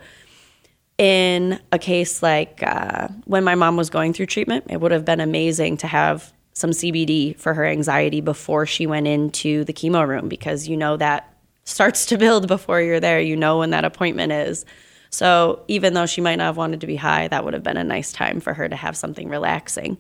in 0.98 1.60
a 1.72 1.80
case 1.80 2.22
like 2.22 2.62
uh, 2.62 3.08
when 3.25 3.44
my 3.44 3.56
mom 3.56 3.78
was 3.78 3.90
going 3.90 4.13
through 4.13 4.28
treatment, 4.28 4.66
it 4.70 4.80
would 4.80 4.92
have 4.92 5.06
been 5.06 5.20
amazing 5.20 5.78
to 5.78 5.88
have 5.88 6.32
some 6.54 6.70
CBD 6.70 7.38
for 7.38 7.54
her 7.54 7.66
anxiety 7.66 8.22
before 8.22 8.66
she 8.66 8.86
went 8.86 9.08
into 9.08 9.63
the 9.63 9.74
chemo 9.74 10.08
room 10.08 10.30
because 10.30 10.68
you 10.68 10.78
know 10.78 10.98
that 10.98 11.36
starts 11.63 12.06
to 12.08 12.18
build 12.18 12.48
before 12.48 12.82
you're 12.82 13.00
there. 13.00 13.20
You 13.20 13.36
know 13.36 13.60
when 13.60 13.72
that 13.72 13.86
appointment 13.86 14.32
is. 14.32 14.66
So 15.10 15.63
even 15.68 15.94
though 15.94 16.06
she 16.06 16.22
might 16.22 16.38
not 16.38 16.46
have 16.46 16.58
wanted 16.58 16.82
to 16.82 16.88
be 16.88 16.96
high, 16.96 17.28
that 17.28 17.44
would 17.46 17.54
have 17.54 17.63
been 17.63 17.78
a 17.78 17.84
nice 17.84 18.12
time 18.12 18.40
for 18.40 18.54
her 18.54 18.68
to 18.68 18.75
have 18.75 18.98
something 18.98 19.30
relaxing. 19.30 19.98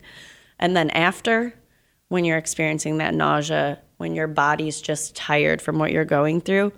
And 0.59 0.75
then 0.75 0.89
after, 0.91 1.53
when 2.09 2.25
you're 2.25 2.37
experiencing 2.37 2.97
that 2.97 3.13
nausea, 3.13 3.79
when 4.03 4.15
your 4.15 4.27
body's 4.27 4.81
just 4.81 5.15
tired 5.15 5.61
from 5.61 5.79
what 5.79 5.89
you're 5.93 6.03
going 6.03 6.41
through. 6.41 6.73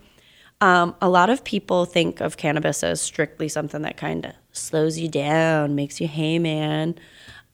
Um, 0.61 0.95
a 1.01 1.09
lot 1.09 1.31
of 1.31 1.43
people 1.43 1.85
think 1.85 2.21
of 2.21 2.37
cannabis 2.37 2.83
as 2.83 3.01
strictly 3.01 3.49
something 3.49 3.81
that 3.81 3.97
kind 3.97 4.27
of 4.27 4.33
slows 4.51 4.99
you 4.99 5.09
down, 5.09 5.73
makes 5.73 5.99
you, 5.99 6.07
hey 6.07 6.37
man. 6.37 6.93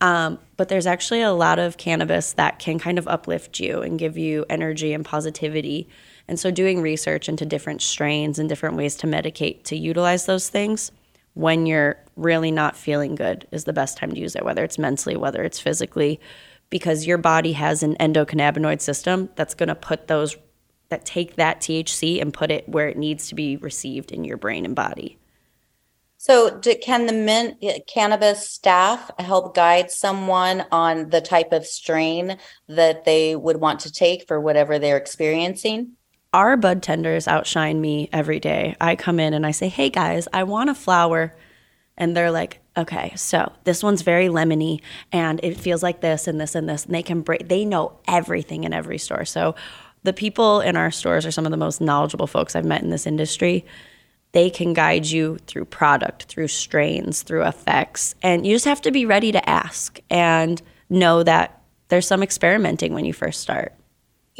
Um, 0.01 0.40
but 0.58 0.68
there's 0.68 0.86
actually 0.86 1.22
a 1.22 1.32
lot 1.32 1.58
of 1.58 1.78
cannabis 1.78 2.34
that 2.34 2.60
can 2.60 2.80
kind 2.80 3.00
of 3.00 3.08
uplift 3.08 3.62
you 3.62 3.82
and 3.82 3.98
give 3.98 4.18
you 4.18 4.46
energy 4.50 4.92
and 4.92 5.06
positivity. 5.06 5.88
And 6.28 6.38
so, 6.38 6.51
doing 6.51 6.82
research 6.82 7.30
into 7.30 7.46
different 7.46 7.82
strains 7.82 8.40
and 8.40 8.50
different 8.50 8.75
ways 8.75 8.98
to 8.98 9.08
medicate 9.08 9.63
to 9.63 9.78
utilize 9.78 10.25
those 10.25 10.50
things 10.50 10.92
when 11.34 11.66
you're 11.66 11.96
really 12.18 12.51
not 12.51 12.75
feeling 12.75 13.16
good 13.16 13.48
is 13.51 13.63
the 13.63 13.72
best 13.72 13.98
time 13.98 14.12
to 14.12 14.20
use 14.20 14.36
it, 14.36 14.44
whether 14.44 14.66
it's 14.66 14.78
mentally, 14.78 15.16
whether 15.16 15.44
it's 15.44 15.62
physically 15.62 16.20
because 16.72 17.06
your 17.06 17.20
body 17.20 17.54
has 17.54 17.84
an 17.84 17.96
endocannabinoid 18.00 18.82
system 18.82 19.30
that's 19.36 19.54
going 19.54 19.70
to 19.70 19.75
put 19.75 20.08
those 20.08 20.36
that 20.90 21.06
take 21.06 21.36
that 21.36 21.62
THC 21.62 22.20
and 22.22 22.34
put 22.34 22.51
it 22.51 22.68
where 22.68 22.90
it 22.90 22.98
needs 22.98 23.28
to 23.30 23.36
be 23.36 23.58
received 23.58 24.12
in 24.12 24.24
your 24.24 24.38
brain 24.38 24.66
and 24.66 24.75
body. 24.75 25.20
So, 26.18 26.56
do, 26.60 26.75
can 26.75 27.08
the 27.08 27.13
mint 27.13 27.58
eh, 27.63 27.80
cannabis 27.88 28.48
staff 28.48 29.10
help 29.18 29.56
guide 29.56 29.90
someone 29.90 30.66
on 30.72 31.10
the 31.10 31.22
type 31.22 31.51
of 31.51 31.66
strain 31.66 32.38
that 32.68 33.06
they 33.06 33.36
would 33.36 33.58
want 33.58 33.80
to 33.82 33.92
take 33.92 34.28
for 34.28 34.40
whatever 34.40 34.78
they're 34.78 34.98
experiencing? 34.98 35.94
Our 36.34 36.58
bud 36.58 36.84
tenders 36.84 37.28
outshine 37.28 37.82
me 37.82 38.08
every 38.13 38.40
day. 38.40 38.75
I 38.80 38.96
come 38.96 39.20
in 39.20 39.34
and 39.34 39.48
I 39.48 39.51
say, 39.51 39.68
"Hey 39.68 39.90
guys, 39.90 40.28
I 40.32 40.44
want 40.44 40.70
a 40.70 40.75
flower," 40.75 41.36
and 42.01 42.17
they're 42.17 42.31
like, 42.31 42.60
okay, 42.75 43.13
so 43.15 43.53
this 43.63 43.84
one's 43.84 44.01
very 44.01 44.27
lemony 44.27 44.81
and 45.12 45.39
it 45.43 45.55
feels 45.55 45.84
like 45.84 46.01
this 46.01 46.27
and 46.27 46.41
this 46.41 46.55
and 46.55 46.67
this. 46.67 46.84
And 46.84 46.96
they 46.96 47.03
can 47.03 47.22
break, 47.22 47.48
they 47.48 47.63
know 47.63 48.00
everything 48.08 48.63
in 48.63 48.74
every 48.74 48.98
store. 48.98 49.24
So 49.24 49.53
the 50.01 50.12
people 50.12 50.62
in 50.62 50.75
our 50.75 50.89
stores 50.89 51.27
are 51.27 51.31
some 51.31 51.46
of 51.46 51.51
the 51.51 51.58
most 51.58 51.79
knowledgeable 51.79 52.25
folks 52.25 52.55
I've 52.55 52.65
met 52.65 52.81
in 52.81 52.89
this 52.89 53.05
industry. 53.05 53.63
They 54.31 54.50
can 54.50 54.74
guide 54.74 55.05
you 55.05 55.38
through 55.46 55.65
product, 55.65 56.24
through 56.24 56.48
strains, 56.48 57.22
through 57.22 57.43
effects. 57.43 58.15
And 58.24 58.48
you 58.48 58.55
just 58.55 58.65
have 58.65 58.81
to 58.81 58.91
be 58.91 59.05
ready 59.05 59.31
to 59.34 59.50
ask 59.50 60.00
and 60.10 60.60
know 60.89 61.22
that 61.22 61.62
there's 61.89 62.08
some 62.08 62.24
experimenting 62.24 62.96
when 62.96 63.05
you 63.05 63.13
first 63.13 63.41
start. 63.41 63.75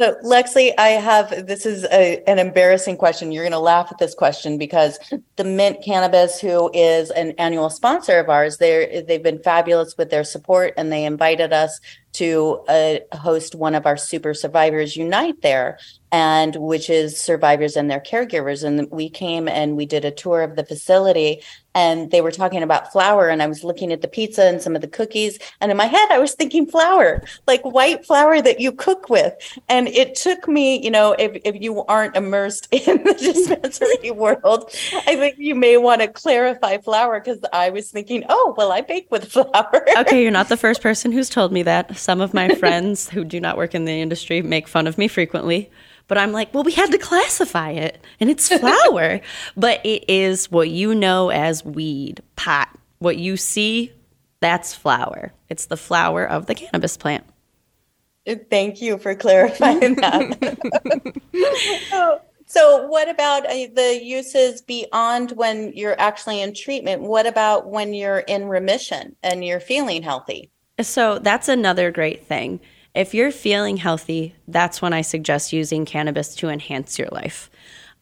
So, 0.02 0.16
Lexie, 0.24 0.72
I 0.78 0.88
have 0.88 1.46
this 1.46 1.64
is 1.64 1.84
a, 1.84 2.20
an 2.26 2.40
embarrassing 2.40 2.96
question. 2.96 3.30
You're 3.30 3.44
going 3.44 3.52
to 3.52 3.60
laugh 3.60 3.86
at 3.92 3.98
this 3.98 4.16
question 4.16 4.58
because 4.58 4.98
the 5.36 5.44
Mint 5.44 5.80
Cannabis, 5.80 6.40
who 6.40 6.72
is 6.74 7.12
an 7.12 7.34
annual 7.38 7.70
sponsor 7.70 8.18
of 8.18 8.28
ours, 8.28 8.56
they 8.56 9.04
they've 9.06 9.22
been 9.22 9.38
fabulous 9.38 9.96
with 9.96 10.10
their 10.10 10.24
support, 10.24 10.74
and 10.76 10.90
they 10.90 11.04
invited 11.04 11.52
us 11.52 11.80
to 12.14 12.64
uh, 12.66 12.96
host 13.12 13.54
one 13.54 13.76
of 13.76 13.86
our 13.86 13.96
Super 13.96 14.34
Survivors 14.34 14.96
Unite 14.96 15.40
there 15.40 15.78
and 16.12 16.56
which 16.56 16.90
is 16.90 17.18
survivors 17.18 17.74
and 17.74 17.90
their 17.90 17.98
caregivers. 17.98 18.62
And 18.62 18.88
we 18.90 19.08
came 19.08 19.48
and 19.48 19.76
we 19.76 19.86
did 19.86 20.04
a 20.04 20.10
tour 20.10 20.42
of 20.42 20.56
the 20.56 20.64
facility 20.64 21.42
and 21.74 22.10
they 22.10 22.20
were 22.20 22.30
talking 22.30 22.62
about 22.62 22.92
flour 22.92 23.30
and 23.30 23.42
I 23.42 23.46
was 23.46 23.64
looking 23.64 23.92
at 23.92 24.02
the 24.02 24.08
pizza 24.08 24.44
and 24.44 24.60
some 24.60 24.76
of 24.76 24.82
the 24.82 24.88
cookies 24.88 25.38
and 25.62 25.70
in 25.70 25.76
my 25.78 25.86
head 25.86 26.10
I 26.10 26.18
was 26.18 26.34
thinking 26.34 26.66
flour, 26.66 27.22
like 27.46 27.62
white 27.62 28.04
flour 28.04 28.42
that 28.42 28.60
you 28.60 28.72
cook 28.72 29.08
with. 29.08 29.34
And 29.70 29.88
it 29.88 30.14
took 30.14 30.46
me, 30.46 30.84
you 30.84 30.90
know, 30.90 31.12
if, 31.18 31.40
if 31.46 31.62
you 31.62 31.82
aren't 31.86 32.14
immersed 32.14 32.68
in 32.72 33.02
the 33.04 33.14
dispensary 33.14 34.10
world, 34.14 34.70
I 35.06 35.16
think 35.16 35.36
you 35.38 35.54
may 35.54 35.78
want 35.78 36.02
to 36.02 36.08
clarify 36.08 36.76
flour 36.76 37.20
because 37.20 37.40
I 37.54 37.70
was 37.70 37.90
thinking, 37.90 38.24
oh, 38.28 38.54
well, 38.58 38.70
I 38.70 38.82
bake 38.82 39.10
with 39.10 39.24
flour. 39.32 39.86
okay, 39.96 40.22
you're 40.22 40.30
not 40.30 40.50
the 40.50 40.58
first 40.58 40.82
person 40.82 41.10
who's 41.10 41.30
told 41.30 41.52
me 41.52 41.62
that. 41.62 41.96
Some 41.96 42.20
of 42.20 42.34
my 42.34 42.54
friends 42.56 43.08
who 43.08 43.24
do 43.24 43.40
not 43.40 43.56
work 43.56 43.74
in 43.74 43.86
the 43.86 44.00
industry 44.00 44.42
make 44.42 44.68
fun 44.68 44.86
of 44.86 44.98
me 44.98 45.08
frequently. 45.08 45.70
But 46.12 46.18
I'm 46.18 46.32
like, 46.32 46.52
well, 46.52 46.62
we 46.62 46.72
had 46.72 46.92
to 46.92 46.98
classify 46.98 47.70
it 47.70 47.98
and 48.20 48.28
it's 48.28 48.46
flower, 48.58 49.22
but 49.56 49.80
it 49.82 50.04
is 50.10 50.50
what 50.50 50.68
you 50.68 50.94
know 50.94 51.30
as 51.30 51.64
weed, 51.64 52.22
pot. 52.36 52.68
What 52.98 53.16
you 53.16 53.38
see, 53.38 53.94
that's 54.40 54.74
flower. 54.74 55.32
It's 55.48 55.64
the 55.64 55.78
flower 55.78 56.28
of 56.28 56.44
the 56.44 56.54
cannabis 56.54 56.98
plant. 56.98 57.24
Thank 58.50 58.82
you 58.82 58.98
for 58.98 59.14
clarifying 59.14 59.94
that. 59.94 61.16
so, 61.88 62.20
so, 62.46 62.86
what 62.88 63.08
about 63.08 63.46
uh, 63.46 63.68
the 63.74 63.98
uses 64.02 64.60
beyond 64.60 65.32
when 65.32 65.72
you're 65.74 65.98
actually 65.98 66.42
in 66.42 66.52
treatment? 66.52 67.00
What 67.00 67.26
about 67.26 67.70
when 67.70 67.94
you're 67.94 68.18
in 68.18 68.48
remission 68.48 69.16
and 69.22 69.42
you're 69.42 69.60
feeling 69.60 70.02
healthy? 70.02 70.50
So, 70.82 71.18
that's 71.18 71.48
another 71.48 71.90
great 71.90 72.26
thing 72.26 72.60
If 72.94 73.14
you're 73.14 73.32
feeling 73.32 73.78
healthy, 73.78 74.34
that's 74.46 74.82
when 74.82 74.92
I 74.92 75.00
suggest 75.00 75.52
using 75.52 75.84
cannabis 75.84 76.34
to 76.36 76.48
enhance 76.48 76.98
your 76.98 77.08
life. 77.10 77.50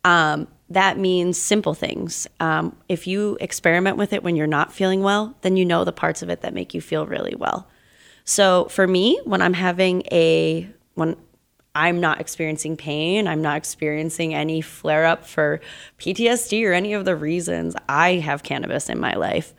Um, 0.02 0.49
that 0.68 0.99
means 0.99 1.38
simple 1.38 1.75
things. 1.75 2.26
Um, 2.40 2.76
if 2.88 3.06
you 3.06 3.37
experiment 3.40 3.97
with 3.97 4.12
it 4.12 4.23
when 4.23 4.37
you're 4.37 4.47
not 4.47 4.73
feeling 4.73 5.02
well, 5.02 5.37
then 5.42 5.56
you 5.56 5.64
know 5.64 5.85
the 5.85 5.92
parts 5.92 6.23
of 6.23 6.30
it 6.30 6.40
that 6.42 6.54
make 6.54 6.75
you 6.75 6.80
feel 6.80 7.06
really 7.06 7.35
well. 7.35 7.68
So 8.25 8.66
for 8.66 8.87
me, 8.87 9.20
when 9.25 9.42
I'm 9.42 9.54
having 9.54 10.02
a 10.12 10.68
when 10.94 11.16
I'm 11.75 12.00
not 12.00 12.20
experiencing 12.20 12.76
pain, 12.76 13.28
I'm 13.28 13.42
not 13.42 13.56
experiencing 13.56 14.35
any 14.35 14.61
flare 14.61 15.06
up 15.06 15.25
for 15.25 15.61
PTSD 15.99 16.64
or 16.66 16.73
any 16.73 16.94
of 16.94 17.04
the 17.04 17.14
reasons 17.14 17.76
I 17.88 18.14
have 18.14 18.42
cannabis 18.42 18.88
in 18.88 18.99
my 18.99 19.14
life. 19.14 19.54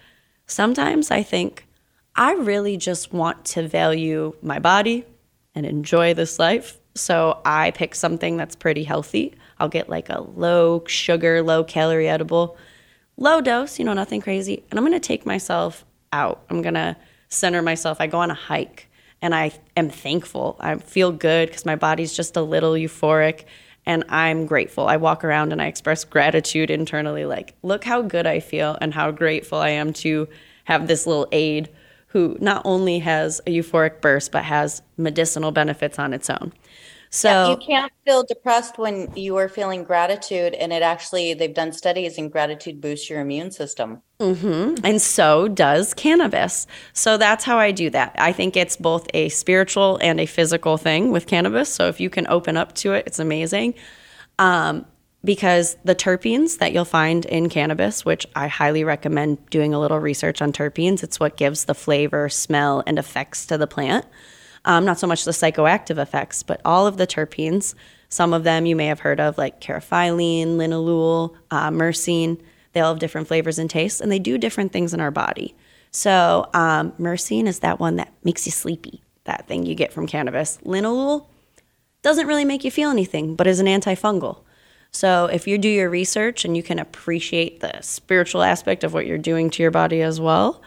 Sometimes 0.45 1.09
I 1.09 1.23
think 1.23 1.67
I 2.15 2.33
really 2.33 2.75
just 2.75 3.13
want 3.13 3.45
to 3.45 3.67
value 3.67 4.33
my 4.41 4.59
body 4.59 5.05
and 5.55 5.65
enjoy 5.65 6.13
this 6.13 6.39
life. 6.39 6.79
So 6.96 7.41
I 7.46 7.72
pick 7.72 7.96
something 7.96 8.38
that's 8.38 8.55
pretty 8.55 8.84
healthy. 8.84 9.36
I'll 9.60 9.70
get 9.70 9.89
like 9.89 10.10
a 10.10 10.22
low 10.22 10.84
sugar, 10.88 11.41
low 11.41 11.63
calorie 11.63 12.10
edible, 12.10 12.58
low 13.17 13.41
dose, 13.41 13.79
you 13.79 13.86
know, 13.86 13.93
nothing 13.93 14.22
crazy. 14.22 14.63
And 14.70 14.79
I'm 14.79 14.86
going 14.86 15.00
to 15.00 15.08
take 15.08 15.25
myself 15.25 15.86
out. 16.12 16.43
I'm 16.50 16.62
going 16.62 16.74
to 16.74 16.98
center 17.29 17.62
myself. 17.62 18.01
I 18.01 18.08
go 18.08 18.20
on 18.20 18.31
a 18.31 18.36
hike 18.36 18.89
and 19.22 19.34
I 19.36 19.51
am 19.77 19.89
thankful. 19.89 20.58
I 20.60 20.75
feel 20.75 21.12
good 21.12 21.50
because 21.50 21.65
my 21.65 21.75
body's 21.75 22.13
just 22.13 22.36
a 22.36 22.41
little 22.41 22.74
euphoric 22.74 23.46
and 23.86 24.03
I'm 24.10 24.46
grateful. 24.46 24.88
I 24.88 24.98
walk 24.98 25.24
around 25.24 25.51
and 25.51 25.62
I 25.62 25.67
express 25.67 26.03
gratitude 26.03 26.70
internally 26.70 27.25
like, 27.25 27.55
look 27.63 27.84
how 27.84 28.01
good 28.01 28.27
I 28.27 28.39
feel 28.39 28.77
and 28.81 28.93
how 28.93 29.12
grateful 29.12 29.60
I 29.60 29.70
am 29.70 29.93
to 29.93 30.27
have 30.65 30.88
this 30.88 31.08
little 31.08 31.27
aid 31.31 31.70
who 32.12 32.38
not 32.39 32.62
only 32.65 33.00
has 33.00 33.39
a 33.48 33.51
euphoric 33.51 34.01
burst 34.01 34.32
but 34.32 34.44
has 34.44 34.82
medicinal 34.98 35.51
benefits 35.51 35.98
on 35.98 36.13
its 36.13 36.30
own. 36.30 36.53
So 37.13 37.27
yeah, 37.27 37.50
you 37.50 37.58
can't 37.58 37.91
feel 38.06 38.24
depressed 38.24 38.77
when 38.77 39.13
you 39.18 39.36
are 39.36 39.50
feeling 39.50 39.84
gratitude, 39.84 40.53
and 40.53 40.72
it 40.72 40.82
actually 40.82 41.34
they've 41.34 41.53
done 41.53 41.74
studies, 41.74 42.18
and 42.18 42.32
gratitude 42.32 42.80
boosts 42.80 43.10
your 43.10 43.20
immune 43.20 43.51
system. 43.51 44.01
Mm-hmm. 44.22 44.86
And 44.86 45.01
so 45.01 45.50
does 45.50 45.94
cannabis. 45.94 46.68
So 46.94 47.18
that's 47.18 47.44
how 47.44 47.58
I 47.58 47.72
do 47.72 47.89
that. 47.89 48.15
I 48.18 48.32
think 48.32 48.56
it's 48.56 48.77
both 48.77 49.08
a 49.13 49.27
spiritual 49.27 50.00
and 50.01 50.22
a 50.22 50.25
physical 50.25 50.77
thing 50.77 51.12
with 51.12 51.27
cannabis. 51.27 51.68
So 51.74 51.89
if 51.89 52.00
you 52.00 52.10
can 52.10 52.27
open 52.27 52.56
up 52.56 52.74
to 52.75 52.94
it, 52.94 53.08
it's 53.08 53.20
amazing. 53.20 53.74
Um, 54.39 54.86
because 55.24 55.78
the 55.84 55.96
terpenes 55.96 56.58
that 56.58 56.74
you'll 56.74 56.86
find 56.86 57.25
in 57.25 57.50
cannabis, 57.50 58.04
which 58.04 58.25
I 58.36 58.48
highly 58.48 58.84
recommend 58.84 59.50
doing 59.50 59.74
a 59.74 59.80
little 59.80 60.00
research 60.00 60.42
on 60.42 60.51
terpenes, 60.51 61.04
it's 61.04 61.20
what 61.20 61.38
gives 61.38 61.66
the 61.66 61.75
flavor, 61.75 62.28
smell, 62.30 62.84
and 62.88 62.98
effects 62.98 63.46
to 63.48 63.58
the 63.58 63.68
plant. 63.68 64.06
Um, 64.66 64.86
not 64.86 65.00
so 65.00 65.08
much 65.08 65.25
the 65.25 65.32
psychoactive 65.32 65.98
effects, 65.98 66.44
but 66.44 66.62
all 66.66 66.88
of 66.88 66.98
the 66.98 67.08
terpenes. 67.08 67.74
Some 68.10 68.34
of 68.34 68.44
them 68.44 68.66
you 68.66 68.75
may 68.75 68.88
have 68.88 69.00
heard 69.00 69.20
of, 69.20 69.38
like 69.38 69.62
caryophyllene, 69.62 70.58
linalool, 70.58 71.36
uh, 71.50 71.70
myrcene. 71.70 72.40
They 72.74 72.82
all 72.82 72.94
have 72.94 73.00
different 73.00 73.28
flavors 73.28 73.60
and 73.60 73.70
tastes, 73.70 74.01
and 74.01 74.12
they 74.12 74.20
do 74.20 74.38
different 74.38 74.72
things 74.72 74.94
in 74.94 75.00
our 75.00 75.12
body. 75.12 75.56
So, 75.92 76.50
um, 76.54 76.94
myrcene 76.94 77.48
is 77.48 77.60
that 77.60 77.80
one 77.80 77.98
that 77.98 78.13
makes 78.24 78.46
you 78.46 78.51
sleepy, 78.51 79.01
that 79.25 79.48
thing 79.48 79.66
you 79.66 79.75
get 79.75 79.92
from 79.92 80.08
cannabis. 80.08 80.58
Linalool 80.63 81.28
doesn't 82.01 82.28
really 82.28 82.46
make 82.46 82.63
you 82.63 82.72
feel 82.72 82.90
anything, 82.90 83.36
but 83.36 83.48
is 83.48 83.60
an 83.60 83.68
antifungal. 83.68 84.40
So, 84.93 85.25
if 85.27 85.48
you 85.48 85.57
do 85.57 85.69
your 85.69 85.89
research 85.89 86.43
and 86.43 86.55
you 86.55 86.63
can 86.63 86.77
appreciate 86.77 87.62
the 87.62 87.79
spiritual 87.81 88.43
aspect 88.43 88.83
of 88.83 88.93
what 88.93 89.05
you're 89.05 89.17
doing 89.17 89.50
to 89.51 89.63
your 89.63 89.71
body 89.71 90.01
as 90.01 90.19
well, 90.19 90.62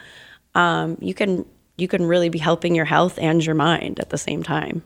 um, 0.54 0.96
you 1.00 1.12
can 1.14 1.44
you 1.76 1.88
can 1.88 2.06
really 2.06 2.28
be 2.28 2.38
helping 2.38 2.74
your 2.74 2.84
health 2.84 3.18
and 3.18 3.44
your 3.44 3.54
mind 3.54 4.00
at 4.00 4.10
the 4.10 4.18
same 4.18 4.42
time. 4.42 4.82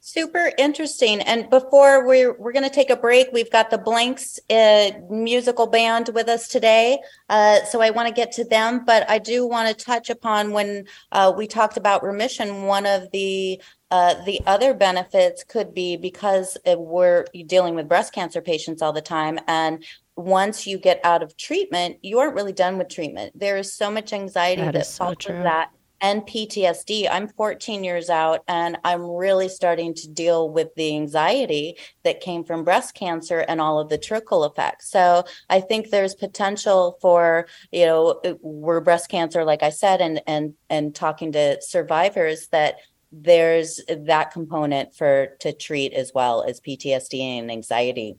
Super 0.00 0.52
interesting. 0.58 1.22
And 1.22 1.48
before 1.48 2.06
we're 2.06 2.38
we're 2.38 2.52
going 2.52 2.68
to 2.68 2.74
take 2.74 2.90
a 2.90 2.96
break, 2.96 3.28
we've 3.32 3.50
got 3.50 3.70
the 3.70 3.78
Blankz 3.78 4.38
uh, 4.50 4.98
musical 5.10 5.66
band 5.66 6.10
with 6.14 6.28
us 6.28 6.48
today. 6.48 6.98
Uh, 7.30 7.64
so 7.64 7.80
I 7.80 7.88
want 7.88 8.08
to 8.08 8.14
get 8.14 8.30
to 8.32 8.44
them, 8.44 8.84
but 8.84 9.08
I 9.08 9.18
do 9.18 9.46
want 9.46 9.68
to 9.68 9.84
touch 9.84 10.10
upon 10.10 10.52
when 10.52 10.84
uh, 11.12 11.32
we 11.34 11.46
talked 11.46 11.78
about 11.78 12.02
remission. 12.02 12.64
One 12.64 12.84
of 12.84 13.10
the 13.12 13.60
uh, 13.94 14.24
the 14.24 14.40
other 14.44 14.74
benefits 14.74 15.44
could 15.44 15.72
be 15.72 15.96
because 15.96 16.58
we're 16.66 17.26
dealing 17.46 17.76
with 17.76 17.88
breast 17.88 18.12
cancer 18.12 18.40
patients 18.40 18.82
all 18.82 18.92
the 18.92 19.00
time, 19.00 19.38
and 19.46 19.84
once 20.16 20.66
you 20.66 20.78
get 20.78 20.98
out 21.04 21.22
of 21.22 21.36
treatment, 21.36 21.98
you 22.02 22.18
aren't 22.18 22.34
really 22.34 22.52
done 22.52 22.76
with 22.76 22.88
treatment. 22.88 23.38
There 23.38 23.56
is 23.56 23.72
so 23.72 23.92
much 23.92 24.12
anxiety 24.12 24.62
that, 24.62 24.72
that 24.72 24.86
so 24.86 25.04
follows 25.04 25.44
that 25.44 25.70
and 26.00 26.22
PTSD. 26.22 27.08
I'm 27.10 27.28
14 27.28 27.84
years 27.84 28.10
out 28.10 28.42
and 28.46 28.76
I'm 28.84 29.02
really 29.02 29.48
starting 29.48 29.94
to 29.94 30.08
deal 30.08 30.50
with 30.50 30.74
the 30.74 30.94
anxiety 30.94 31.78
that 32.02 32.20
came 32.20 32.44
from 32.44 32.64
breast 32.64 32.94
cancer 32.94 33.38
and 33.38 33.60
all 33.60 33.78
of 33.78 33.88
the 33.88 33.96
trickle 33.96 34.44
effects. 34.44 34.90
So 34.90 35.24
I 35.48 35.60
think 35.60 35.88
there's 35.88 36.14
potential 36.14 36.98
for, 37.00 37.46
you 37.72 37.86
know, 37.86 38.20
we're 38.42 38.80
breast 38.80 39.08
cancer, 39.08 39.44
like 39.44 39.62
I 39.62 39.70
said, 39.70 40.00
and 40.00 40.20
and 40.26 40.54
and 40.68 40.94
talking 40.94 41.32
to 41.32 41.62
survivors 41.62 42.48
that 42.48 42.76
there's 43.22 43.80
that 43.88 44.30
component 44.32 44.94
for 44.94 45.28
to 45.40 45.52
treat 45.52 45.92
as 45.92 46.12
well 46.14 46.44
as 46.46 46.60
PTSD 46.60 47.20
and 47.20 47.50
anxiety. 47.50 48.16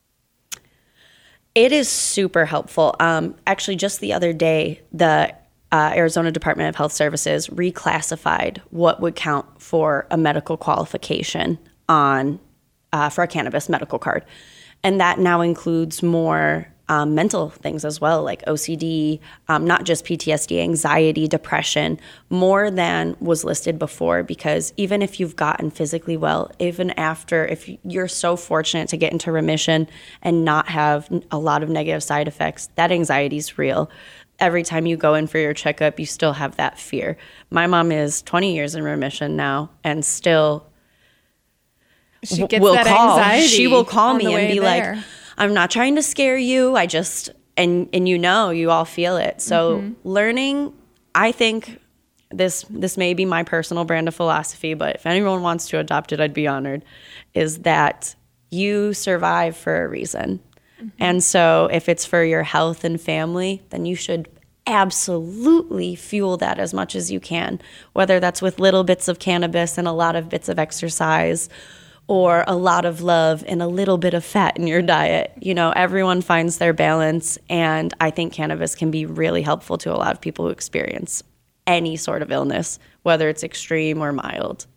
It 1.54 1.72
is 1.72 1.88
super 1.88 2.46
helpful. 2.46 2.96
Um, 3.00 3.36
actually, 3.48 3.78
just 3.78 4.02
the 4.02 4.14
other 4.14 4.34
day, 4.34 4.82
the 4.92 5.34
uh, 5.72 5.94
Arizona 5.96 6.32
Department 6.32 6.70
of 6.70 6.76
Health 6.76 6.92
Services 6.92 7.48
reclassified 7.48 8.60
what 8.70 9.00
would 9.02 9.16
count 9.16 9.62
for 9.62 10.06
a 10.12 10.18
medical 10.18 10.58
qualification 10.58 11.58
on 11.88 12.40
uh, 12.94 13.10
for 13.10 13.24
a 13.24 13.28
cannabis 13.28 13.70
medical 13.70 14.00
card, 14.00 14.26
and 14.84 15.00
that 15.00 15.20
now 15.20 15.42
includes 15.42 16.04
more 16.04 16.68
um, 16.88 17.16
mental 17.16 17.50
things 17.50 17.84
as 17.84 18.00
well, 18.00 18.24
like 18.24 18.44
OCD, 18.46 19.20
um, 19.48 19.66
not 19.66 19.84
just 19.84 20.06
PTSD, 20.06 20.62
anxiety, 20.62 21.28
depression, 21.28 22.00
more 22.30 22.70
than 22.70 23.16
was 23.20 23.44
listed 23.44 23.80
before. 23.80 24.24
Because 24.24 24.74
even 24.78 25.02
if 25.02 25.20
you've 25.20 25.36
gotten 25.36 25.72
physically 25.72 26.18
well, 26.18 26.52
even 26.60 26.92
after, 26.92 27.46
if 27.46 27.70
you're 27.84 28.08
so 28.08 28.36
fortunate 28.36 28.90
to 28.90 28.98
get 28.98 29.12
into 29.12 29.32
remission 29.32 29.88
and 30.22 30.46
not 30.46 30.70
have 30.70 31.10
a 31.32 31.38
lot 31.38 31.64
of 31.64 31.70
negative 31.70 32.04
side 32.04 32.28
effects, 32.28 32.70
that 32.76 32.92
anxiety 32.92 33.38
is 33.38 33.58
real 33.58 33.90
every 34.40 34.64
time 34.64 34.86
you 34.86 34.98
go 34.98 35.14
in 35.14 35.28
for 35.28 35.38
your 35.38 35.54
checkup, 35.54 36.00
you 36.00 36.06
still 36.06 36.34
have 36.34 36.58
that 36.58 36.78
fear. 36.78 37.18
My 37.50 37.68
mom 37.68 37.92
is 37.92 38.22
20 38.22 38.54
years 38.54 38.76
in 38.76 38.84
remission 38.84 39.36
now 39.36 39.70
and 39.84 40.04
still 40.04 40.68
she 42.24 42.48
gets 42.48 42.62
will 42.62 42.74
that 42.74 42.86
call. 42.86 43.18
Anxiety 43.18 43.48
she 43.48 43.68
will 43.68 43.86
call 43.86 44.14
me 44.14 44.34
and 44.34 44.48
be 44.52 44.60
there. 44.60 44.96
like, 44.96 45.04
I'm 45.38 45.54
not 45.54 45.72
trying 45.72 45.96
to 45.96 46.02
scare 46.02 46.38
you. 46.38 46.76
I 46.76 46.86
just 46.86 47.30
and 47.58 47.90
and 47.94 48.08
you 48.08 48.18
know, 48.18 48.50
you 48.50 48.72
all 48.72 48.86
feel 48.86 49.18
it. 49.18 49.42
So 49.42 49.78
mm-hmm. 49.78 50.08
learning, 50.08 50.74
I 51.14 51.32
think 51.32 51.80
this 52.32 52.66
this 52.70 52.98
may 52.98 53.14
be 53.14 53.26
my 53.26 53.44
personal 53.44 53.86
brand 53.86 54.08
of 54.08 54.16
philosophy, 54.16 54.74
but 54.74 54.96
if 54.96 55.06
anyone 55.06 55.42
wants 55.42 55.68
to 55.70 55.80
adopt 55.80 56.12
it, 56.12 56.20
I'd 56.20 56.34
be 56.34 56.48
honored, 56.48 56.84
is 57.34 57.60
that 57.60 58.16
you 58.50 58.94
survive 58.94 59.56
for 59.56 59.84
a 59.84 59.88
reason. 59.88 60.40
Mm-hmm. 60.78 60.90
And 61.00 61.24
so, 61.24 61.70
if 61.72 61.88
it's 61.88 62.06
for 62.06 62.24
your 62.24 62.44
health 62.44 62.84
and 62.84 63.00
family, 63.00 63.64
then 63.70 63.86
you 63.86 63.96
should 63.96 64.28
absolutely 64.68 65.96
fuel 65.96 66.38
that 66.38 66.58
as 66.58 66.74
much 66.74 66.96
as 66.96 67.12
you 67.12 67.20
can, 67.20 67.62
whether 67.94 68.20
that's 68.20 68.42
with 68.42 68.60
little 68.60 68.84
bits 68.84 69.08
of 69.08 69.20
cannabis 69.20 69.78
and 69.78 69.88
a 69.88 69.92
lot 69.92 70.16
of 70.16 70.28
bits 70.28 70.50
of 70.50 70.58
exercise 70.58 71.50
or 72.08 72.44
a 72.48 72.56
lot 72.56 72.86
of 72.86 73.02
love 73.02 73.44
and 73.48 73.62
a 73.62 73.68
little 73.68 73.98
bit 73.98 74.14
of 74.14 74.24
fat 74.24 74.58
in 74.58 74.68
your 74.68 74.82
diet. 74.82 75.34
You 75.42 75.54
know, 75.54 75.72
everyone 75.72 76.22
finds 76.22 76.58
their 76.58 76.74
balance. 76.74 77.38
And 77.50 77.94
I 78.00 78.12
think 78.12 78.34
cannabis 78.34 78.76
can 78.76 78.92
be 78.92 79.06
really 79.06 79.42
helpful 79.42 79.78
to 79.80 79.92
a 79.92 79.98
lot 79.98 80.14
of 80.14 80.22
people 80.22 80.46
who 80.46 80.52
experience 80.52 81.24
any 81.66 81.98
sort 81.98 82.22
of 82.22 82.32
illness, 82.32 82.80
whether 83.04 83.28
it's 83.28 83.44
extreme 83.44 84.02
or 84.02 84.14
mild. 84.14 84.68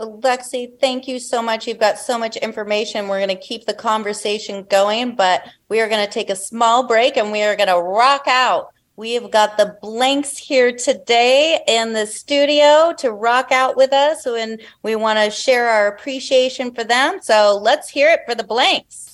Lexie, 0.00 0.78
thank 0.80 1.06
you 1.06 1.18
so 1.18 1.42
much. 1.42 1.66
You've 1.66 1.78
got 1.78 1.98
so 1.98 2.18
much 2.18 2.36
information. 2.38 3.08
We're 3.08 3.24
going 3.24 3.36
to 3.36 3.42
keep 3.42 3.66
the 3.66 3.74
conversation 3.74 4.66
going, 4.68 5.14
but 5.14 5.46
we 5.68 5.80
are 5.80 5.88
going 5.88 6.04
to 6.04 6.10
take 6.10 6.30
a 6.30 6.36
small 6.36 6.86
break 6.86 7.16
and 7.16 7.30
we 7.30 7.42
are 7.42 7.54
going 7.54 7.68
to 7.68 7.80
rock 7.80 8.24
out. 8.26 8.72
We 9.02 9.14
have 9.14 9.32
got 9.32 9.56
the 9.56 9.76
Blankz 9.82 10.38
here 10.38 10.70
today 10.70 11.60
in 11.66 11.92
the 11.92 12.06
studio 12.06 12.94
to 12.98 13.10
rock 13.10 13.50
out 13.50 13.76
with 13.76 13.92
us, 13.92 14.24
and 14.26 14.62
we 14.84 14.94
want 14.94 15.18
to 15.18 15.28
share 15.28 15.68
our 15.68 15.88
appreciation 15.88 16.72
for 16.72 16.84
them. 16.84 17.18
So 17.20 17.58
let's 17.60 17.88
hear 17.88 18.12
it 18.12 18.20
for 18.28 18.36
the 18.36 18.44
Blankz. 18.44 19.11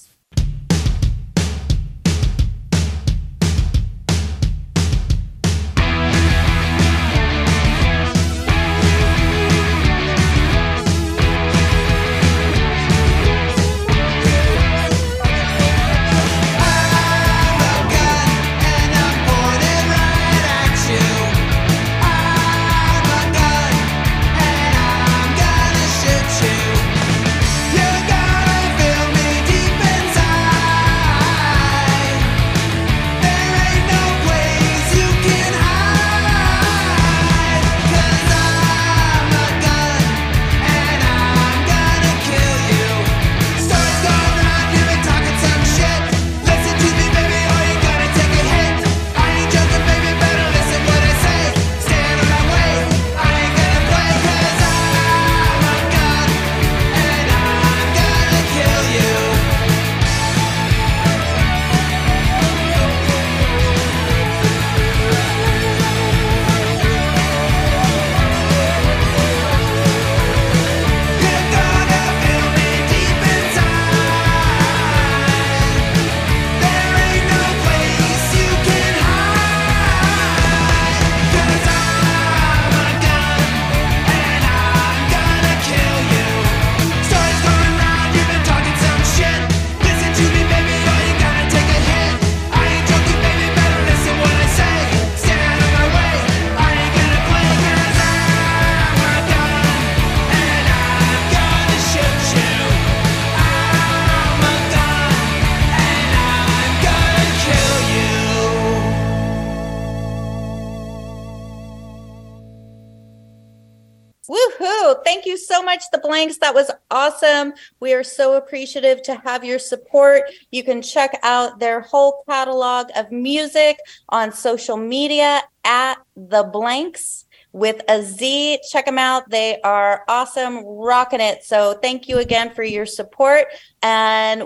Blanks. 116.19 116.39
That 116.39 116.53
was 116.53 116.69
awesome. 116.91 117.53
We 117.79 117.95
are 117.95 118.03
so 118.03 118.37
appreciative 118.37 119.05
to 119.05 119.15
have 119.25 119.45
your 119.45 119.61
support. 119.61 120.23
You 120.51 120.65
can 120.65 120.83
check 120.83 121.17
out 121.23 121.61
their 121.61 121.81
whole 121.81 122.25
catalog 122.29 122.89
of 122.97 123.13
music 123.13 123.79
on 124.09 124.33
social 124.33 124.77
media 124.77 125.43
at 125.63 125.95
the 126.17 126.43
Blankz 126.43 127.27
with 127.53 127.83
a 127.89 128.03
Z. 128.03 128.61
Check 128.71 128.87
them 128.87 128.99
out. 128.99 129.29
They 129.31 129.61
are 129.63 130.05
awesome, 130.09 130.65
rocking 130.65 131.21
it. 131.21 131.45
So 131.45 131.75
thank 131.83 132.09
you 132.09 132.19
again 132.19 132.55
for 132.55 132.63
your 132.63 132.87
support. 132.87 133.47
And 133.83 134.45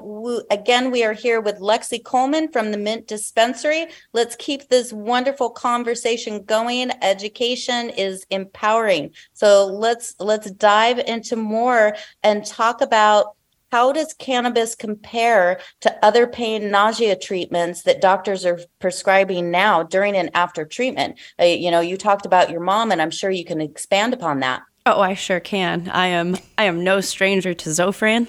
again, 0.50 0.90
we 0.90 1.04
are 1.04 1.12
here 1.12 1.40
with 1.40 1.58
Lexie 1.58 2.04
Coleman 2.04 2.50
from 2.52 2.70
the 2.70 2.78
Mint 2.78 3.06
Dispensary. 3.06 3.86
Let's 4.12 4.36
keep 4.36 4.68
this 4.68 4.92
wonderful 4.92 5.50
conversation 5.50 6.44
going. 6.44 6.90
Education 7.02 7.90
is 7.90 8.24
empowering. 8.30 9.12
So 9.32 9.66
let's 9.66 10.14
let's 10.18 10.50
dive 10.50 10.98
into 10.98 11.36
more 11.36 11.96
and 12.22 12.44
talk 12.44 12.80
about 12.80 13.36
how 13.72 13.90
does 13.90 14.12
cannabis 14.12 14.74
compare 14.74 15.58
to 15.80 16.04
other 16.04 16.26
pain 16.26 16.70
nausea 16.70 17.16
treatments 17.16 17.82
that 17.82 18.02
doctors 18.02 18.44
are 18.44 18.60
prescribing 18.80 19.50
now 19.50 19.82
during 19.82 20.14
and 20.14 20.30
after 20.34 20.66
treatment? 20.66 21.18
Uh, 21.40 21.46
you 21.46 21.70
know, 21.70 21.80
you 21.80 21.96
talked 21.96 22.26
about 22.26 22.50
your 22.50 22.60
mom, 22.60 22.92
and 22.92 23.00
I'm 23.00 23.10
sure 23.10 23.30
you 23.30 23.46
can 23.46 23.62
expand 23.62 24.12
upon 24.12 24.40
that. 24.40 24.62
Oh, 24.84 25.00
I 25.00 25.14
sure 25.14 25.40
can. 25.40 25.88
I 25.88 26.08
am 26.08 26.36
I 26.58 26.64
am 26.64 26.84
no 26.84 27.00
stranger 27.00 27.54
to 27.54 27.70
Zofran. 27.70 28.28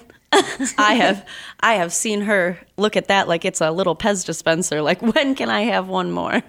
I 0.77 0.93
have 1.01 1.27
I 1.59 1.73
have 1.73 1.91
seen 1.91 2.21
her 2.21 2.57
look 2.77 2.95
at 2.95 3.09
that 3.09 3.27
like 3.27 3.43
it's 3.43 3.59
a 3.59 3.71
little 3.71 3.97
Pez 3.97 4.25
dispenser. 4.25 4.81
Like 4.81 5.01
when 5.01 5.35
can 5.35 5.49
I 5.49 5.61
have 5.63 5.89
one 5.89 6.11
more? 6.11 6.41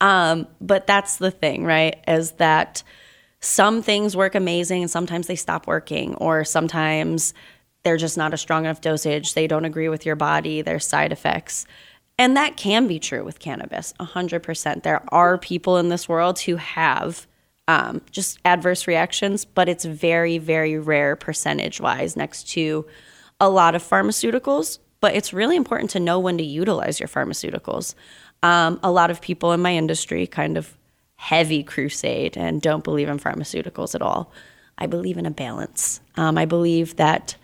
Um, 0.00 0.48
but 0.60 0.88
that's 0.88 1.18
the 1.18 1.30
thing, 1.30 1.64
right? 1.64 2.02
Is 2.08 2.32
that 2.32 2.82
some 3.40 3.82
things 3.82 4.16
work 4.16 4.34
amazing 4.34 4.82
and 4.82 4.90
sometimes 4.90 5.28
they 5.28 5.36
stop 5.36 5.68
working, 5.68 6.16
or 6.16 6.44
sometimes 6.44 7.32
they're 7.88 7.96
just 7.96 8.18
not 8.18 8.34
a 8.34 8.36
strong 8.36 8.66
enough 8.66 8.82
dosage, 8.82 9.32
they 9.32 9.46
don't 9.46 9.64
agree 9.64 9.88
with 9.88 10.04
your 10.04 10.14
body, 10.14 10.60
there's 10.60 10.86
side 10.86 11.10
effects. 11.10 11.64
And 12.18 12.36
that 12.36 12.58
can 12.58 12.86
be 12.86 12.98
true 12.98 13.24
with 13.24 13.38
cannabis, 13.38 13.94
100%. 13.98 14.82
There 14.82 15.02
are 15.08 15.38
people 15.38 15.78
in 15.78 15.88
this 15.88 16.06
world 16.06 16.40
who 16.40 16.56
have 16.56 17.26
um, 17.66 18.02
just 18.10 18.40
adverse 18.44 18.86
reactions, 18.86 19.46
but 19.46 19.70
it's 19.70 19.86
very, 19.86 20.36
very 20.36 20.78
rare 20.78 21.16
percentage 21.16 21.80
wise 21.80 22.14
next 22.14 22.50
to 22.50 22.84
a 23.40 23.48
lot 23.48 23.74
of 23.74 23.82
pharmaceuticals. 23.82 24.80
But 25.00 25.14
it's 25.14 25.32
really 25.32 25.56
important 25.56 25.88
to 25.92 26.00
know 26.00 26.20
when 26.20 26.36
to 26.36 26.44
utilize 26.44 27.00
your 27.00 27.08
pharmaceuticals. 27.08 27.94
Um, 28.42 28.80
a 28.82 28.90
lot 28.90 29.10
of 29.10 29.22
people 29.22 29.52
in 29.52 29.62
my 29.62 29.74
industry 29.74 30.26
kind 30.26 30.58
of 30.58 30.76
heavy 31.16 31.62
crusade 31.62 32.36
and 32.36 32.60
don't 32.60 32.84
believe 32.84 33.08
in 33.08 33.18
pharmaceuticals 33.18 33.94
at 33.94 34.02
all. 34.02 34.30
I 34.76 34.86
believe 34.86 35.16
in 35.16 35.24
a 35.24 35.30
balance. 35.30 36.02
Um, 36.18 36.36
I 36.36 36.44
believe 36.44 36.96
that 36.96 37.36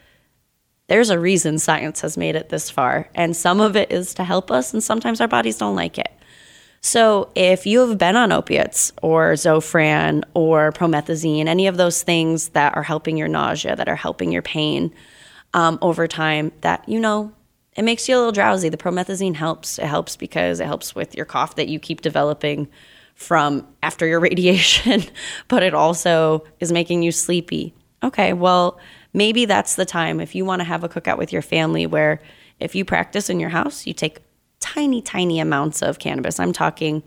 there's 0.87 1.11
a 1.11 1.19
reason 1.19 1.59
science 1.59 2.01
has 2.03 2.17
made 2.17 2.37
it 2.37 2.51
this 2.51 2.71
far, 2.71 3.09
and 3.15 3.37
some 3.37 3.61
of 3.61 3.77
it 3.77 3.91
is 3.91 4.15
to 4.15 4.25
help 4.25 4.51
us, 4.51 4.73
and 4.73 4.83
sometimes 4.83 5.21
our 5.21 5.29
bodies 5.29 5.59
don't 5.59 5.77
like 5.77 5.99
it. 5.99 6.11
So, 6.83 7.31
if 7.35 7.65
you 7.65 7.81
have 7.89 7.97
been 7.97 8.15
on 8.15 8.31
opiates 8.31 8.93
or 9.01 9.33
Zofran 9.33 10.23
or 10.35 10.71
promethazine, 10.73 11.47
any 11.47 11.67
of 11.67 11.79
those 11.79 12.03
things 12.03 12.51
that 12.51 12.77
are 12.77 12.83
helping 12.83 13.17
your 13.17 13.29
nausea, 13.29 13.75
that 13.75 13.89
are 13.89 13.97
helping 13.97 14.31
your 14.31 14.43
pain 14.43 14.93
um, 15.55 15.79
over 15.81 16.07
time, 16.07 16.53
that 16.61 16.87
you 16.87 17.01
know, 17.01 17.33
it 17.75 17.85
makes 17.85 18.07
you 18.07 18.17
a 18.17 18.19
little 18.19 18.33
drowsy. 18.33 18.69
The 18.69 18.77
promethazine 18.77 19.35
helps. 19.35 19.79
It 19.79 19.87
helps 19.87 20.17
because 20.17 20.61
it 20.61 20.67
helps 20.67 20.95
with 20.95 21.15
your 21.15 21.25
cough 21.25 21.55
that 21.55 21.69
you 21.69 21.79
keep 21.79 22.03
developing 22.03 22.69
from 23.15 23.67
after 23.83 24.07
your 24.07 24.21
radiation, 24.29 25.05
but 25.49 25.63
it 25.63 25.73
also 25.73 26.45
is 26.61 26.71
making 26.71 27.03
you 27.03 27.13
sleepy. 27.13 27.75
Okay, 28.03 28.35
well, 28.35 28.79
maybe 29.15 29.47
that's 29.47 29.77
the 29.77 29.87
time 29.87 30.21
if 30.21 30.35
you 30.35 30.45
want 30.45 30.61
to 30.61 30.65
have 30.65 30.85
a 30.85 30.89
cookout 30.89 31.17
with 31.17 31.33
your 31.33 31.43
family 31.43 31.87
where 31.87 32.21
if 32.61 32.75
you 32.75 32.85
practice 32.85 33.31
in 33.31 33.41
your 33.41 33.49
house, 33.49 33.87
you 33.87 33.95
take 33.95 34.19
tiny, 34.61 35.01
tiny 35.01 35.41
amounts 35.41 35.83
of 35.83 35.99
cannabis. 35.99 36.39
I'm 36.39 36.53
talking 36.53 37.03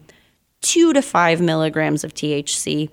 two 0.62 0.94
to 0.94 1.02
five 1.02 1.42
milligrams 1.42 2.04
of 2.04 2.14
THC 2.14 2.90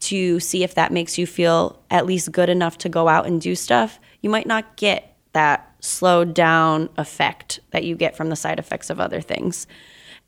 to 0.00 0.40
see 0.40 0.64
if 0.64 0.74
that 0.74 0.92
makes 0.92 1.18
you 1.18 1.26
feel 1.26 1.80
at 1.90 2.06
least 2.06 2.32
good 2.32 2.48
enough 2.48 2.78
to 2.78 2.88
go 2.88 3.08
out 3.08 3.26
and 3.26 3.40
do 3.40 3.54
stuff. 3.54 4.00
You 4.20 4.30
might 4.30 4.46
not 4.46 4.76
get 4.76 5.16
that 5.32 5.74
slowed 5.80 6.34
down 6.34 6.88
effect 6.96 7.60
that 7.70 7.84
you 7.84 7.96
get 7.96 8.16
from 8.16 8.28
the 8.28 8.36
side 8.36 8.58
effects 8.58 8.90
of 8.90 9.00
other 9.00 9.20
things. 9.20 9.66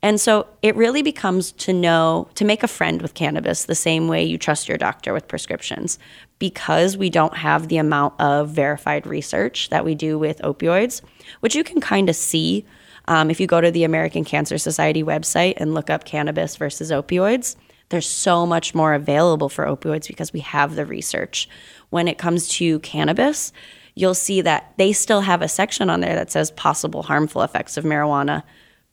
And 0.01 0.19
so 0.19 0.47
it 0.61 0.75
really 0.75 1.01
becomes 1.01 1.51
to 1.53 1.73
know, 1.73 2.27
to 2.35 2.45
make 2.45 2.63
a 2.63 2.67
friend 2.67 3.01
with 3.01 3.13
cannabis 3.13 3.65
the 3.65 3.75
same 3.75 4.07
way 4.07 4.23
you 4.23 4.37
trust 4.37 4.67
your 4.67 4.77
doctor 4.77 5.13
with 5.13 5.27
prescriptions. 5.27 5.97
Because 6.37 6.97
we 6.97 7.09
don't 7.09 7.37
have 7.37 7.67
the 7.67 7.77
amount 7.77 8.19
of 8.19 8.49
verified 8.49 9.07
research 9.07 9.69
that 9.69 9.85
we 9.85 9.95
do 9.95 10.19
with 10.19 10.39
opioids, 10.39 11.01
which 11.39 11.55
you 11.55 11.63
can 11.63 11.79
kind 11.79 12.09
of 12.09 12.15
see 12.15 12.65
um, 13.07 13.29
if 13.29 13.39
you 13.39 13.47
go 13.47 13.61
to 13.61 13.71
the 13.71 13.83
American 13.83 14.23
Cancer 14.25 14.57
Society 14.57 15.03
website 15.03 15.53
and 15.57 15.73
look 15.73 15.89
up 15.89 16.05
cannabis 16.05 16.55
versus 16.55 16.91
opioids. 16.91 17.55
There's 17.89 18.09
so 18.09 18.45
much 18.45 18.73
more 18.73 18.93
available 18.93 19.47
for 19.47 19.65
opioids 19.65 20.07
because 20.07 20.33
we 20.33 20.39
have 20.39 20.75
the 20.75 20.85
research. 20.85 21.47
When 21.91 22.07
it 22.07 22.17
comes 22.17 22.47
to 22.49 22.79
cannabis, 22.79 23.53
you'll 23.93 24.15
see 24.15 24.41
that 24.41 24.73
they 24.77 24.91
still 24.91 25.21
have 25.21 25.41
a 25.41 25.47
section 25.47 25.89
on 25.89 26.01
there 26.01 26.15
that 26.15 26.31
says 26.31 26.51
possible 26.51 27.03
harmful 27.03 27.43
effects 27.43 27.77
of 27.77 27.85
marijuana 27.85 28.43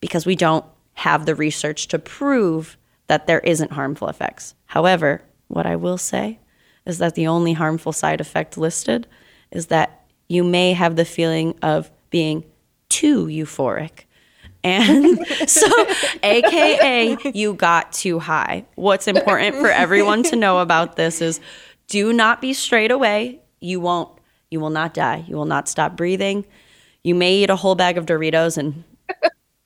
because 0.01 0.27
we 0.27 0.37
don't 0.37 0.65
have 0.95 1.27
the 1.27 1.35
research 1.35 1.89
to 1.89 1.99
prove 1.99 2.77
that 3.07 3.27
there 3.27 3.41
isn't 3.41 3.73
harmful 3.73 4.09
effects. 4.09 4.55
However, 4.67 5.23
what 5.49 5.67
I 5.67 5.77
will 5.77 5.99
say 5.99 6.39
is 6.87 6.99
that 6.99 7.15
the 7.15 7.27
only 7.27 7.53
harmful 7.53 7.93
side 7.93 8.21
effect 8.21 8.59
listed 8.59 9.07
is 9.51 9.67
that 9.67 10.05
you 10.29 10.43
may 10.43 10.73
have 10.73 10.97
the 10.97 11.05
feeling 11.05 11.55
of 11.63 11.91
being 12.11 12.45
too 12.89 13.27
euphoric. 13.27 14.05
And 14.65 15.27
so, 15.47 15.69
AKA, 16.23 17.19
you 17.35 17.55
got 17.55 17.93
too 17.93 18.19
high. 18.19 18.65
What's 18.75 19.09
important 19.09 19.57
for 19.57 19.69
everyone 19.69 20.23
to 20.25 20.37
know 20.37 20.59
about 20.59 20.97
this 20.97 21.21
is 21.21 21.41
do 21.89 22.13
not 22.13 22.41
be 22.41 22.53
straight 22.53 22.91
away. 22.91 23.41
You 23.61 23.81
won't, 23.81 24.11
you 24.51 24.61
will 24.61 24.71
not 24.71 24.95
die. 24.95 25.25
You 25.27 25.37
will 25.37 25.45
not 25.45 25.69
stop 25.69 25.97
breathing. 25.97 26.45
You 27.05 27.15
may 27.15 27.35
eat 27.37 27.51
a 27.51 27.57
whole 27.57 27.75
bag 27.75 27.99
of 27.99 28.07
Doritos 28.07 28.57
and 28.57 28.85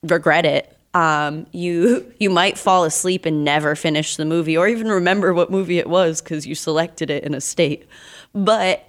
regret 0.03 0.45
it 0.45 0.76
um, 0.97 1.45
you 1.51 2.11
you 2.19 2.29
might 2.31 2.57
fall 2.57 2.83
asleep 2.83 3.25
and 3.25 3.43
never 3.43 3.75
finish 3.75 4.15
the 4.15 4.25
movie 4.25 4.57
or 4.57 4.67
even 4.67 4.89
remember 4.89 5.33
what 5.33 5.51
movie 5.51 5.77
it 5.77 5.87
was 5.87 6.21
because 6.21 6.47
you 6.47 6.55
selected 6.55 7.09
it 7.09 7.23
in 7.23 7.33
a 7.35 7.41
state. 7.41 7.87
But 8.33 8.83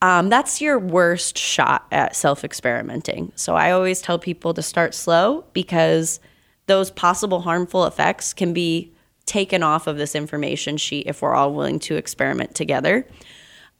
um, 0.00 0.30
that's 0.30 0.60
your 0.60 0.78
worst 0.78 1.36
shot 1.36 1.86
at 1.92 2.16
self 2.16 2.42
experimenting. 2.42 3.32
So 3.36 3.54
I 3.54 3.70
always 3.70 4.00
tell 4.00 4.18
people 4.18 4.54
to 4.54 4.62
start 4.62 4.94
slow 4.94 5.44
because 5.52 6.20
those 6.66 6.90
possible 6.90 7.42
harmful 7.42 7.84
effects 7.84 8.32
can 8.32 8.54
be 8.54 8.92
taken 9.26 9.62
off 9.62 9.86
of 9.86 9.98
this 9.98 10.14
information 10.14 10.76
sheet 10.76 11.06
if 11.06 11.22
we're 11.22 11.34
all 11.34 11.52
willing 11.52 11.78
to 11.80 11.96
experiment 11.96 12.54
together. 12.54 13.06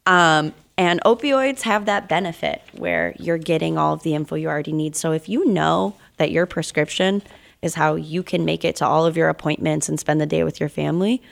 Um, 0.05 0.53
and 0.77 1.01
opioids 1.03 1.63
have 1.63 1.87
that 1.87 2.09
benefit 2.09 2.63
where 2.73 3.15
you're 3.19 3.39
getting 3.39 3.79
all 3.79 3.95
of 3.95 4.03
the 4.03 4.15
info 4.15 4.37
you 4.37 4.49
already 4.49 4.73
need. 4.73 4.95
So 4.95 5.13
if 5.13 5.29
you 5.29 5.47
know 5.47 5.95
that 6.17 6.31
your 6.31 6.47
prescription 6.47 7.23
is 7.63 7.75
how 7.75 7.95
you 7.95 8.23
can 8.23 8.45
make 8.45 8.65
it 8.65 8.77
to 8.77 8.87
all 8.87 9.07
of 9.07 9.17
your 9.17 9.29
appointments 9.29 9.89
and 9.89 9.99
spend 9.99 10.21
the 10.21 10.27
day 10.27 10.45
with 10.45 10.61
your 10.61 10.69
family, 10.69 11.23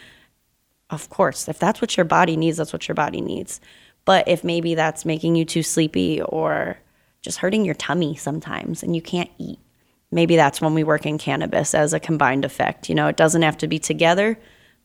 of 0.89 1.09
course, 1.09 1.49
if 1.49 1.59
that's 1.59 1.81
what 1.81 1.97
your 1.97 2.05
body 2.05 2.37
needs, 2.37 2.57
that's 2.57 2.73
what 2.73 2.89
your 2.89 2.95
body 2.95 3.21
needs. 3.21 3.61
But 4.05 4.27
if 4.29 4.43
maybe 4.43 4.75
that's 4.75 5.05
making 5.05 5.37
you 5.37 5.45
too 5.45 5.63
sleepy 5.63 6.21
or 6.23 6.79
just 7.23 7.39
hurting 7.39 7.65
your 7.65 7.75
tummy 7.75 8.17
sometimes 8.17 8.83
and 8.83 8.95
you 8.95 9.03
can't 9.03 9.31
eat, 9.39 9.59
maybe 10.11 10.37
that's 10.37 10.61
when 10.61 10.75
we 10.75 10.85
work 10.85 11.07
in 11.07 11.19
cannabis 11.19 11.75
as 11.75 11.93
a 11.93 12.01
combined 12.01 12.45
effect. 12.45 12.89
You 12.89 12.95
know, 12.95 13.09
it 13.09 13.17
doesn't 13.17 13.43
have 13.43 13.59
to 13.59 13.69
be 13.69 13.79
together, 13.79 14.39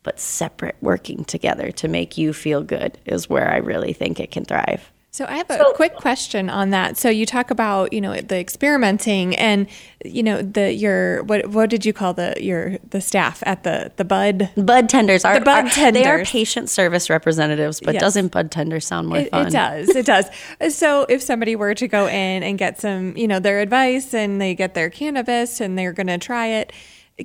but 0.03 0.19
separate 0.19 0.75
working 0.81 1.25
together 1.25 1.71
to 1.71 1.87
make 1.87 2.17
you 2.17 2.33
feel 2.33 2.61
good 2.61 2.99
is 3.05 3.29
where 3.29 3.51
I 3.51 3.57
really 3.57 3.93
think 3.93 4.19
it 4.19 4.31
can 4.31 4.45
thrive. 4.45 4.91
So 5.15 5.25
I 5.29 5.37
have 5.37 5.49
a 5.49 5.57
so, 5.57 5.71
quick 5.71 5.95
question 5.95 6.49
on 6.49 6.71
that. 6.71 6.97
So 6.97 7.07
you 7.07 7.25
talk 7.25 7.49
about 7.49 7.93
you 7.93 8.01
know 8.01 8.19
the 8.19 8.37
experimenting 8.37 9.33
and 9.37 9.65
you 10.03 10.21
know 10.21 10.41
the 10.41 10.73
your 10.73 11.23
what 11.23 11.47
what 11.51 11.69
did 11.69 11.85
you 11.85 11.93
call 11.93 12.13
the 12.13 12.35
your 12.41 12.79
the 12.89 12.99
staff 12.99 13.41
at 13.45 13.63
the 13.63 13.93
the 13.95 14.03
bud 14.03 14.49
bud 14.57 14.89
tenders 14.89 15.23
are 15.23 15.39
the 15.39 15.45
bud 15.45 15.67
are, 15.67 15.69
tenders 15.69 16.03
they 16.03 16.09
are 16.09 16.25
patient 16.25 16.69
service 16.69 17.09
representatives, 17.09 17.79
but 17.79 17.93
yes. 17.93 18.01
doesn't 18.01 18.33
bud 18.33 18.51
tender 18.51 18.81
sound 18.81 19.07
more 19.07 19.19
it, 19.19 19.31
fun? 19.31 19.47
It 19.47 19.51
does. 19.51 19.87
It 19.87 20.05
does. 20.05 20.29
so 20.75 21.05
if 21.07 21.21
somebody 21.21 21.55
were 21.55 21.73
to 21.75 21.87
go 21.87 22.07
in 22.07 22.43
and 22.43 22.57
get 22.57 22.81
some 22.81 23.15
you 23.15 23.29
know 23.29 23.39
their 23.39 23.61
advice 23.61 24.13
and 24.13 24.41
they 24.41 24.53
get 24.53 24.73
their 24.73 24.89
cannabis 24.89 25.61
and 25.61 25.79
they're 25.79 25.93
going 25.93 26.07
to 26.07 26.17
try 26.17 26.47
it, 26.47 26.73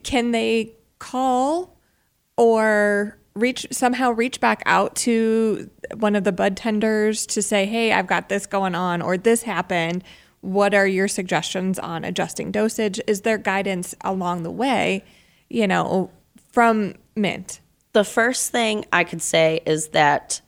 can 0.04 0.30
they 0.30 0.76
call 1.00 1.76
or 2.36 3.18
reach 3.40 3.66
somehow 3.70 4.10
reach 4.10 4.40
back 4.40 4.62
out 4.66 4.94
to 4.96 5.70
one 5.96 6.14
of 6.14 6.24
the 6.24 6.32
bud 6.32 6.56
tenders 6.56 7.26
to 7.26 7.42
say, 7.42 7.66
"Hey, 7.66 7.92
I've 7.92 8.06
got 8.06 8.28
this 8.28 8.46
going 8.46 8.74
on 8.74 9.02
or 9.02 9.16
this 9.16 9.42
happened. 9.42 10.04
What 10.40 10.74
are 10.74 10.86
your 10.86 11.08
suggestions 11.08 11.78
on 11.78 12.04
adjusting 12.04 12.50
dosage? 12.50 13.00
Is 13.06 13.22
there 13.22 13.38
guidance 13.38 13.94
along 14.02 14.42
the 14.42 14.50
way, 14.50 15.04
you 15.48 15.66
know, 15.66 16.10
from 16.52 16.94
Mint?" 17.16 17.60
The 17.92 18.04
first 18.04 18.52
thing 18.52 18.84
I 18.92 19.04
could 19.04 19.22
say 19.22 19.60
is 19.66 19.88
that 19.88 20.40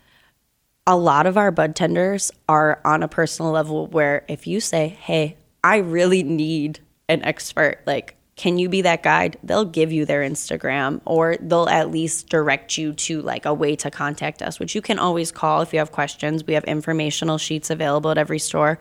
a 0.87 0.97
lot 0.97 1.27
of 1.27 1.37
our 1.37 1.51
bud 1.51 1.77
tenders 1.77 2.31
are 2.49 2.81
on 2.85 3.03
a 3.03 3.09
personal 3.09 3.53
level 3.53 3.87
where 3.87 4.25
if 4.29 4.47
you 4.47 4.61
say, 4.61 4.89
hey, 4.89 5.37
I 5.63 5.77
really 5.77 6.23
need 6.23 6.81
an 7.09 7.23
expert, 7.23 7.81
like, 7.87 8.17
can 8.37 8.59
you 8.59 8.69
be 8.69 8.83
that 8.83 9.03
guide? 9.03 9.39
They'll 9.43 9.67
give 9.67 9.93
you 9.93 10.07
their 10.07 10.23
Instagram 10.23 11.01
or 11.05 11.37
they'll 11.41 11.69
at 11.69 11.91
least 11.91 12.29
direct 12.29 12.79
you 12.79 12.95
to 12.95 13.21
like 13.21 13.45
a 13.45 13.53
way 13.53 13.77
to 13.77 13.91
contact 13.91 14.41
us, 14.41 14.59
which 14.59 14.75
you 14.75 14.81
can 14.81 14.99
always 14.99 15.31
call 15.31 15.61
if 15.61 15.73
you 15.73 15.79
have 15.79 15.93
questions. 15.93 16.45
We 16.47 16.55
have 16.55 16.65
informational 16.65 17.39
sheets 17.39 17.69
available 17.69 18.11
at 18.11 18.19
every 18.19 18.39
store. 18.39 18.79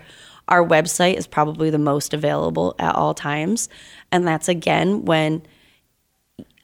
Our 0.48 0.66
website 0.66 1.16
is 1.16 1.28
probably 1.28 1.70
the 1.70 1.78
most 1.78 2.14
available 2.14 2.76
at 2.80 2.96
all 2.96 3.14
times. 3.14 3.68
And 4.12 4.26
that's 4.26 4.48
again 4.48 5.04
when 5.04 5.44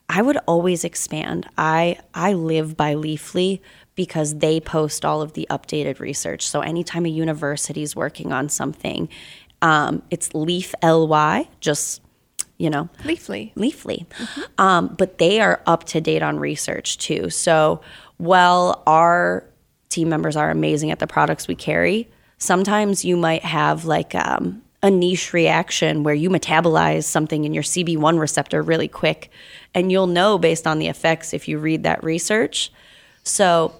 I 0.10 0.22
would 0.22 0.38
always 0.48 0.86
expand. 0.86 1.48
I 1.58 2.00
I 2.14 2.34
live 2.34 2.78
by 2.78 2.96
Leafly 2.96 3.60
because 3.96 4.36
they 4.36 4.62
post 4.62 5.04
all 5.04 5.22
of 5.22 5.34
the 5.34 5.46
updated 5.50 6.00
research. 6.00 6.48
So 6.48 6.62
anytime 6.62 7.06
a 7.06 7.10
university 7.10 7.82
is 7.82 7.96
working 7.96 8.32
on 8.32 8.48
something, 8.48 9.10
um, 9.62 10.04
it's 10.10 10.34
Leaf 10.34 10.74
LY, 10.82 11.50
just 11.60 12.02
you 12.58 12.70
know, 12.70 12.90
Leafly. 13.04 13.54
Leafly. 13.56 14.08
Mm-hmm. 14.08 14.42
Um, 14.58 14.96
but 14.98 15.18
they 15.18 15.40
are 15.40 15.62
up 15.66 15.84
to 15.86 16.02
date 16.02 16.24
on 16.24 16.40
research 16.40 16.98
too. 16.98 17.30
So 17.30 17.82
while 18.18 18.82
our 18.88 19.44
team 19.90 20.10
members 20.10 20.36
are 20.36 20.50
amazing 20.50 20.92
at 20.92 21.00
the 21.00 21.08
products 21.08 21.48
we 21.48 21.56
carry, 21.56 22.10
sometimes 22.38 23.06
you 23.06 23.16
might 23.16 23.44
have 23.44 23.86
like 23.86 24.16
um, 24.16 24.64
a 24.82 24.90
niche 24.90 25.34
reaction 25.34 26.04
where 26.04 26.16
you 26.16 26.30
metabolize 26.30 27.04
something 27.04 27.44
in 27.44 27.54
your 27.54 27.64
CB1 27.64 28.20
receptor 28.20 28.62
really 28.62 28.88
quick. 28.88 29.30
And 29.74 29.92
you'll 29.92 30.08
know 30.08 30.38
based 30.38 30.66
on 30.66 30.80
the 30.80 30.88
effects 30.88 31.34
if 31.34 31.48
you 31.48 31.60
read 31.60 31.84
that 31.84 32.04
research. 32.04 32.72
So, 33.24 33.76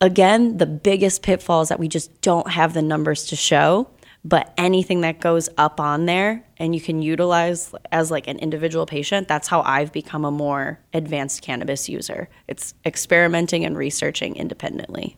again, 0.00 0.58
the 0.58 0.66
biggest 0.66 1.22
pitfall 1.22 1.62
is 1.62 1.68
that 1.68 1.78
we 1.78 1.88
just 1.88 2.20
don't 2.20 2.50
have 2.50 2.74
the 2.74 2.82
numbers 2.82 3.26
to 3.26 3.36
show 3.36 3.88
but 4.26 4.52
anything 4.58 5.02
that 5.02 5.20
goes 5.20 5.48
up 5.56 5.78
on 5.78 6.06
there 6.06 6.44
and 6.56 6.74
you 6.74 6.80
can 6.80 7.00
utilize 7.00 7.72
as 7.92 8.10
like 8.10 8.26
an 8.26 8.38
individual 8.40 8.84
patient 8.86 9.28
that's 9.28 9.46
how 9.46 9.62
i've 9.62 9.92
become 9.92 10.24
a 10.24 10.30
more 10.30 10.80
advanced 10.92 11.42
cannabis 11.42 11.88
user 11.88 12.28
it's 12.48 12.74
experimenting 12.84 13.64
and 13.64 13.78
researching 13.78 14.34
independently 14.36 15.16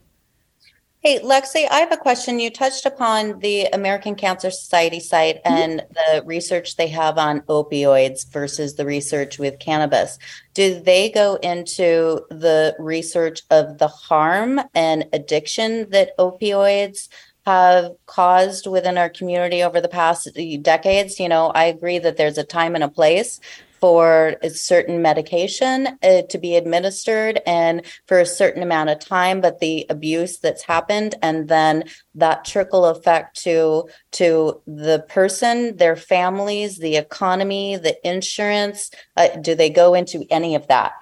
Hey, 1.00 1.20
Lexie, 1.20 1.68
I 1.70 1.78
have 1.78 1.92
a 1.92 1.96
question. 1.96 2.40
You 2.40 2.50
touched 2.50 2.84
upon 2.84 3.38
the 3.38 3.66
American 3.66 4.16
Cancer 4.16 4.50
Society 4.50 4.98
site 4.98 5.36
mm-hmm. 5.44 5.54
and 5.54 5.86
the 5.94 6.24
research 6.26 6.74
they 6.74 6.88
have 6.88 7.18
on 7.18 7.42
opioids 7.42 8.28
versus 8.28 8.74
the 8.74 8.84
research 8.84 9.38
with 9.38 9.60
cannabis. 9.60 10.18
Do 10.54 10.80
they 10.80 11.08
go 11.08 11.36
into 11.36 12.22
the 12.30 12.74
research 12.80 13.42
of 13.48 13.78
the 13.78 13.86
harm 13.86 14.60
and 14.74 15.06
addiction 15.12 15.88
that 15.90 16.18
opioids 16.18 17.08
have 17.48 17.92
caused 18.04 18.66
within 18.66 18.98
our 18.98 19.08
community 19.08 19.62
over 19.62 19.80
the 19.80 19.88
past 19.88 20.28
decades. 20.60 21.18
You 21.18 21.30
know, 21.30 21.46
I 21.46 21.64
agree 21.64 21.98
that 21.98 22.18
there's 22.18 22.36
a 22.36 22.44
time 22.44 22.74
and 22.74 22.84
a 22.84 22.90
place 22.90 23.40
for 23.80 24.36
a 24.42 24.50
certain 24.50 25.00
medication 25.00 25.98
uh, 26.02 26.22
to 26.28 26.36
be 26.36 26.56
administered 26.56 27.40
and 27.46 27.80
for 28.06 28.18
a 28.20 28.26
certain 28.26 28.62
amount 28.62 28.90
of 28.90 28.98
time 28.98 29.40
but 29.40 29.60
the 29.60 29.86
abuse 29.88 30.38
that's 30.38 30.64
happened 30.64 31.14
and 31.22 31.48
then 31.48 31.84
that 32.14 32.44
trickle 32.44 32.84
effect 32.86 33.40
to 33.40 33.88
to 34.10 34.60
the 34.66 35.04
person 35.08 35.76
their 35.76 35.94
families 35.94 36.78
the 36.78 36.96
economy 36.96 37.76
the 37.76 37.96
insurance 38.04 38.90
uh, 39.16 39.28
do 39.40 39.54
they 39.54 39.70
go 39.70 39.94
into 39.94 40.24
any 40.28 40.56
of 40.56 40.66
that 40.66 40.92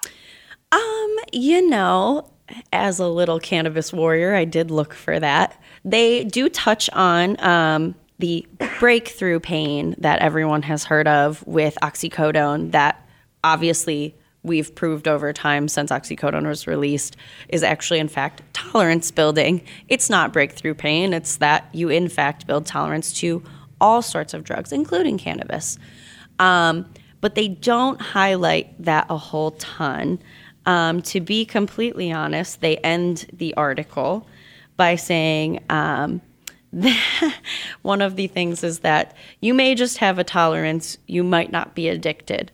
um 0.71 1.15
you 1.33 1.67
know 1.67 2.31
as 2.71 2.99
a 2.99 3.07
little 3.07 3.39
cannabis 3.39 3.91
warrior 3.91 4.35
i 4.35 4.45
did 4.45 4.69
look 4.69 4.93
for 4.93 5.19
that 5.19 5.59
they 5.87 6.25
do 6.25 6.49
touch 6.49 6.89
on 6.91 7.39
um, 7.39 7.95
the 8.19 8.45
breakthrough 8.79 9.39
pain 9.39 9.95
that 9.99 10.19
everyone 10.19 10.61
has 10.63 10.83
heard 10.83 11.07
of 11.07 11.45
with 11.47 11.77
oxycodone, 11.81 12.71
that 12.71 13.07
obviously 13.41 14.13
we've 14.43 14.75
proved 14.75 15.07
over 15.07 15.31
time 15.31 15.69
since 15.69 15.89
oxycodone 15.89 16.45
was 16.45 16.67
released 16.67 17.15
is 17.47 17.63
actually, 17.63 17.99
in 17.99 18.09
fact, 18.09 18.41
tolerance 18.53 19.11
building. 19.11 19.61
It's 19.87 20.09
not 20.09 20.33
breakthrough 20.33 20.73
pain, 20.73 21.13
it's 21.13 21.37
that 21.37 21.69
you, 21.73 21.87
in 21.87 22.09
fact, 22.09 22.47
build 22.47 22.65
tolerance 22.65 23.13
to 23.19 23.41
all 23.79 24.01
sorts 24.01 24.33
of 24.33 24.43
drugs, 24.43 24.73
including 24.73 25.17
cannabis. 25.17 25.77
Um, 26.39 26.85
but 27.21 27.35
they 27.35 27.47
don't 27.47 28.01
highlight 28.01 28.83
that 28.83 29.05
a 29.09 29.17
whole 29.17 29.51
ton. 29.51 30.19
Um, 30.65 31.01
to 31.03 31.21
be 31.21 31.45
completely 31.45 32.11
honest, 32.11 32.59
they 32.59 32.75
end 32.77 33.27
the 33.31 33.53
article 33.53 34.27
by 34.77 34.95
saying 34.95 35.63
um, 35.69 36.21
one 37.81 38.01
of 38.01 38.15
the 38.15 38.27
things 38.27 38.63
is 38.63 38.79
that 38.79 39.15
you 39.41 39.53
may 39.53 39.75
just 39.75 39.97
have 39.97 40.19
a 40.19 40.23
tolerance, 40.23 40.97
you 41.07 41.23
might 41.23 41.51
not 41.51 41.75
be 41.75 41.89
addicted. 41.89 42.51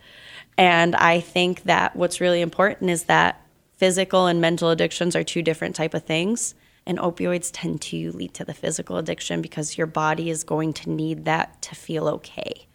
And 0.58 0.96
I 0.96 1.20
think 1.20 1.64
that 1.64 1.96
what's 1.96 2.22
really 2.22 2.42
important 2.42 2.90
is 2.90 3.04
that 3.06 3.42
physical 3.78 4.28
and 4.28 4.40
mental 4.40 4.70
addictions 4.70 5.16
are 5.16 5.24
two 5.24 5.42
different 5.42 5.76
type 5.76 5.94
of 5.94 6.04
things 6.04 6.56
and 6.86 6.98
opioids 6.98 7.50
tend 7.54 7.82
to 7.82 8.12
lead 8.12 8.34
to 8.34 8.46
the 8.46 8.54
physical 8.54 8.98
addiction 8.98 9.42
because 9.42 9.78
your 9.78 9.88
body 9.88 10.30
is 10.30 10.44
going 10.44 10.74
to 10.74 10.90
need 10.90 11.26
that 11.26 11.62
to 11.62 11.76
feel 11.76 12.08
okay. 12.08 12.68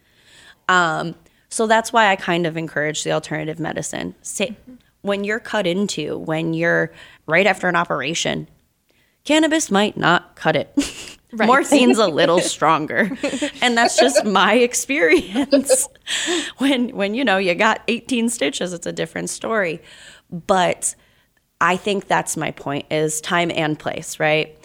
Um, 0.67 1.15
so 1.49 1.67
that's 1.67 1.93
why 1.93 2.07
I 2.07 2.15
kind 2.15 2.45
of 2.45 2.57
encourage 2.57 3.03
the 3.03 3.11
alternative 3.11 3.59
medicine. 3.59 4.15
Say, 4.21 4.55
when 5.01 5.23
you're 5.23 5.39
cut 5.39 5.65
into, 5.65 6.17
when 6.17 6.53
you're 6.53 6.91
right 7.25 7.47
after 7.47 7.67
an 7.67 7.75
operation, 7.75 8.47
cannabis 9.23 9.71
might 9.71 9.97
not 9.97 10.35
cut 10.35 10.55
it. 10.55 10.73
Right. 11.31 11.45
Morphine's 11.45 11.99
a 11.99 12.07
little 12.07 12.39
stronger. 12.41 13.11
and 13.61 13.77
that's 13.77 13.99
just 13.99 14.25
my 14.25 14.55
experience. 14.55 15.87
when 16.57 16.89
when 16.95 17.13
you 17.13 17.23
know 17.23 17.37
you 17.37 17.53
got 17.53 17.83
18 17.87 18.29
stitches, 18.29 18.73
it's 18.73 18.87
a 18.87 18.91
different 18.91 19.29
story. 19.29 19.79
But 20.31 20.95
I 21.61 21.77
think 21.77 22.07
that's 22.07 22.35
my 22.35 22.51
point 22.51 22.87
is 22.91 23.21
time 23.21 23.51
and 23.53 23.77
place, 23.77 24.19
right? 24.19 24.57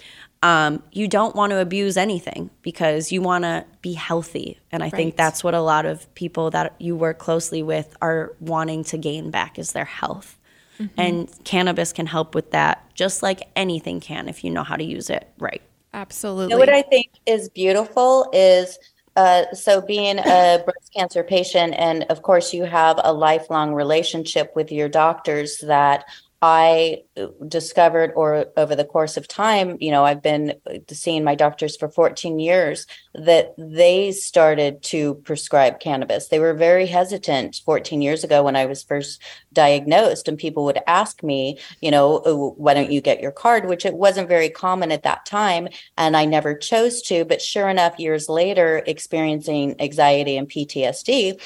Um, 0.42 0.82
you 0.92 1.08
don't 1.08 1.34
want 1.34 1.50
to 1.50 1.58
abuse 1.58 1.96
anything 1.96 2.50
because 2.62 3.10
you 3.10 3.22
want 3.22 3.44
to 3.44 3.64
be 3.80 3.94
healthy. 3.94 4.58
And 4.70 4.82
I 4.82 4.86
right. 4.86 4.92
think 4.92 5.16
that's 5.16 5.42
what 5.42 5.54
a 5.54 5.60
lot 5.60 5.86
of 5.86 6.12
people 6.14 6.50
that 6.50 6.74
you 6.78 6.96
work 6.96 7.18
closely 7.18 7.62
with 7.62 7.96
are 8.02 8.34
wanting 8.40 8.84
to 8.84 8.98
gain 8.98 9.30
back 9.30 9.58
is 9.58 9.72
their 9.72 9.86
health. 9.86 10.38
Mm-hmm. 10.78 11.00
And 11.00 11.44
cannabis 11.44 11.92
can 11.92 12.06
help 12.06 12.34
with 12.34 12.50
that, 12.50 12.92
just 12.94 13.22
like 13.22 13.48
anything 13.54 14.00
can 14.00 14.28
if 14.28 14.42
you 14.42 14.50
know 14.50 14.64
how 14.64 14.76
to 14.76 14.84
use 14.84 15.10
it 15.10 15.28
right. 15.38 15.62
Absolutely. 15.92 16.44
You 16.44 16.50
know 16.50 16.58
what 16.58 16.68
I 16.68 16.82
think 16.82 17.10
is 17.26 17.48
beautiful 17.48 18.28
is 18.32 18.78
uh, 19.16 19.44
so 19.52 19.80
being 19.80 20.18
a 20.18 20.22
breast 20.64 20.90
cancer 20.94 21.22
patient, 21.22 21.74
and 21.76 22.04
of 22.04 22.22
course, 22.22 22.52
you 22.52 22.64
have 22.64 23.00
a 23.04 23.12
lifelong 23.12 23.72
relationship 23.72 24.52
with 24.56 24.72
your 24.72 24.88
doctors 24.88 25.58
that 25.58 26.04
I 26.46 27.04
uh, 27.16 27.28
discovered, 27.48 28.12
or 28.14 28.44
over 28.58 28.76
the 28.76 28.84
course 28.84 29.16
of 29.16 29.26
time, 29.26 29.78
you 29.80 29.90
know, 29.90 30.04
I've 30.04 30.22
been 30.22 30.52
uh, 30.70 30.74
seeing 30.90 31.24
my 31.24 31.34
doctors 31.34 31.74
for 31.74 31.88
14 31.88 32.38
years, 32.38 32.86
that 33.14 33.54
they 33.56 34.12
started 34.12 34.82
to 34.82 35.14
prescribe 35.24 35.80
cannabis. 35.80 36.28
They 36.28 36.38
were 36.38 36.52
very 36.52 36.84
hesitant 36.84 37.62
14 37.64 38.02
years 38.02 38.24
ago 38.24 38.42
when 38.42 38.56
I 38.56 38.66
was 38.66 38.82
first 38.82 39.22
diagnosed, 39.54 40.28
and 40.28 40.36
people 40.36 40.66
would 40.66 40.80
ask 40.86 41.22
me, 41.22 41.58
you 41.80 41.90
know, 41.90 42.20
oh, 42.26 42.50
why 42.58 42.74
don't 42.74 42.92
you 42.92 43.00
get 43.00 43.22
your 43.22 43.32
card? 43.32 43.64
Which 43.64 43.86
it 43.86 43.94
wasn't 43.94 44.28
very 44.28 44.50
common 44.50 44.92
at 44.92 45.04
that 45.04 45.24
time. 45.24 45.68
And 45.96 46.14
I 46.14 46.26
never 46.26 46.54
chose 46.54 47.00
to. 47.04 47.24
But 47.24 47.40
sure 47.40 47.70
enough, 47.70 47.98
years 47.98 48.28
later, 48.28 48.82
experiencing 48.86 49.80
anxiety 49.80 50.36
and 50.36 50.46
PTSD, 50.46 51.40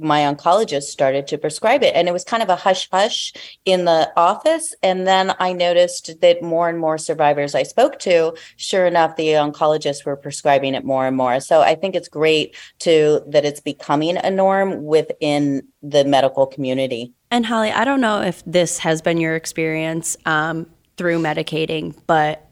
my 0.00 0.20
oncologist 0.20 0.84
started 0.84 1.26
to 1.26 1.38
prescribe 1.38 1.82
it 1.82 1.94
and 1.94 2.08
it 2.08 2.12
was 2.12 2.24
kind 2.24 2.42
of 2.42 2.48
a 2.48 2.56
hush 2.56 2.88
hush 2.90 3.32
in 3.64 3.84
the 3.84 4.10
office 4.16 4.74
and 4.82 5.06
then 5.06 5.34
i 5.38 5.52
noticed 5.52 6.20
that 6.20 6.42
more 6.42 6.68
and 6.68 6.78
more 6.78 6.96
survivors 6.96 7.54
i 7.54 7.62
spoke 7.62 7.98
to 7.98 8.34
sure 8.56 8.86
enough 8.86 9.16
the 9.16 9.28
oncologists 9.28 10.04
were 10.04 10.16
prescribing 10.16 10.74
it 10.74 10.84
more 10.84 11.06
and 11.06 11.16
more. 11.16 11.38
So 11.40 11.60
i 11.60 11.74
think 11.74 11.94
it's 11.94 12.08
great 12.08 12.56
to 12.80 13.22
that 13.28 13.44
it's 13.44 13.60
becoming 13.60 14.16
a 14.16 14.30
norm 14.30 14.84
within 14.84 15.66
the 15.82 16.04
medical 16.04 16.46
community. 16.46 17.12
And 17.30 17.44
holly 17.44 17.70
i 17.70 17.84
don't 17.84 18.00
know 18.00 18.22
if 18.22 18.42
this 18.46 18.78
has 18.78 19.02
been 19.02 19.18
your 19.18 19.36
experience 19.36 20.16
um, 20.24 20.66
through 20.96 21.20
medicating 21.20 21.94
but 22.06 22.48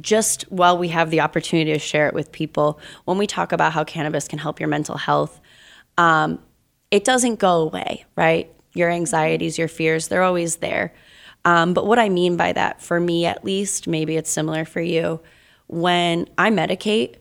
just 0.00 0.42
while 0.52 0.76
we 0.76 0.88
have 0.88 1.10
the 1.10 1.20
opportunity 1.20 1.72
to 1.72 1.78
share 1.78 2.06
it 2.08 2.14
with 2.14 2.30
people, 2.30 2.78
when 3.06 3.18
we 3.18 3.26
talk 3.26 3.52
about 3.52 3.72
how 3.72 3.84
cannabis 3.84 4.28
can 4.28 4.38
help 4.38 4.60
your 4.60 4.68
mental 4.68 4.96
health, 4.96 5.40
um, 5.96 6.38
it 6.90 7.04
doesn't 7.04 7.38
go 7.38 7.60
away, 7.62 8.04
right? 8.16 8.50
Your 8.74 8.90
anxieties, 8.90 9.58
your 9.58 9.68
fears, 9.68 10.08
they're 10.08 10.22
always 10.22 10.56
there. 10.56 10.92
Um, 11.44 11.74
but 11.74 11.86
what 11.86 11.98
I 11.98 12.08
mean 12.08 12.36
by 12.36 12.52
that, 12.52 12.82
for 12.82 12.98
me 13.00 13.26
at 13.26 13.44
least, 13.44 13.86
maybe 13.86 14.16
it's 14.16 14.30
similar 14.30 14.64
for 14.64 14.80
you, 14.80 15.20
when 15.66 16.28
I 16.36 16.50
medicate, 16.50 17.16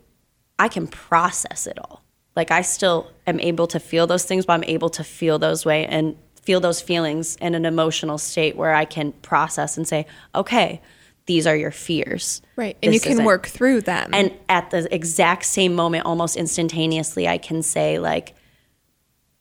I 0.60 0.68
can 0.70 0.88
process 0.88 1.68
it 1.68 1.78
all. 1.80 2.04
Like 2.36 2.52
I 2.52 2.62
still 2.62 3.12
am 3.26 3.40
able 3.40 3.68
to 3.68 3.80
feel 3.80 4.08
those 4.08 4.26
things, 4.26 4.46
but 4.46 4.54
I'm 4.54 4.64
able 4.64 4.90
to 4.90 5.04
feel 5.04 5.40
those 5.40 5.66
way 5.66 5.86
and 5.86 6.16
feel 6.42 6.60
those 6.60 6.82
feelings 6.82 7.36
in 7.38 7.56
an 7.56 7.66
emotional 7.66 8.18
state 8.18 8.56
where 8.56 8.74
I 8.74 8.86
can 8.86 9.12
process 9.12 9.76
and 9.78 9.88
say, 9.88 10.06
okay, 10.34 10.82
these 11.26 11.46
are 11.46 11.56
your 11.56 11.72
fears. 11.72 12.42
Right. 12.56 12.78
And 12.82 12.94
This 12.94 12.96
you 12.96 13.02
can 13.02 13.12
isn't- 13.14 13.26
work 13.26 13.48
through 13.48 13.82
them. 13.82 14.12
And 14.14 14.32
at 14.48 14.72
the 14.72 14.88
exact 14.94 15.46
same 15.46 15.76
moment, 15.76 16.06
almost 16.06 16.38
instantaneously, 16.38 17.28
I 17.28 17.38
can 17.38 17.62
say, 17.64 18.00
like, 18.00 18.34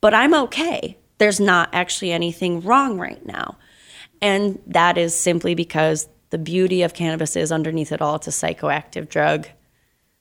but 0.00 0.14
I'm 0.14 0.34
okay. 0.34 0.98
There's 1.18 1.40
not 1.40 1.70
actually 1.72 2.12
anything 2.12 2.60
wrong 2.60 2.98
right 2.98 3.24
now. 3.24 3.56
And 4.20 4.60
that 4.66 4.98
is 4.98 5.14
simply 5.14 5.54
because 5.54 6.08
the 6.30 6.38
beauty 6.38 6.82
of 6.82 6.94
cannabis 6.94 7.36
is 7.36 7.52
underneath 7.52 7.92
it 7.92 8.00
all, 8.02 8.16
it's 8.16 8.26
a 8.26 8.30
psychoactive 8.30 9.08
drug. 9.08 9.48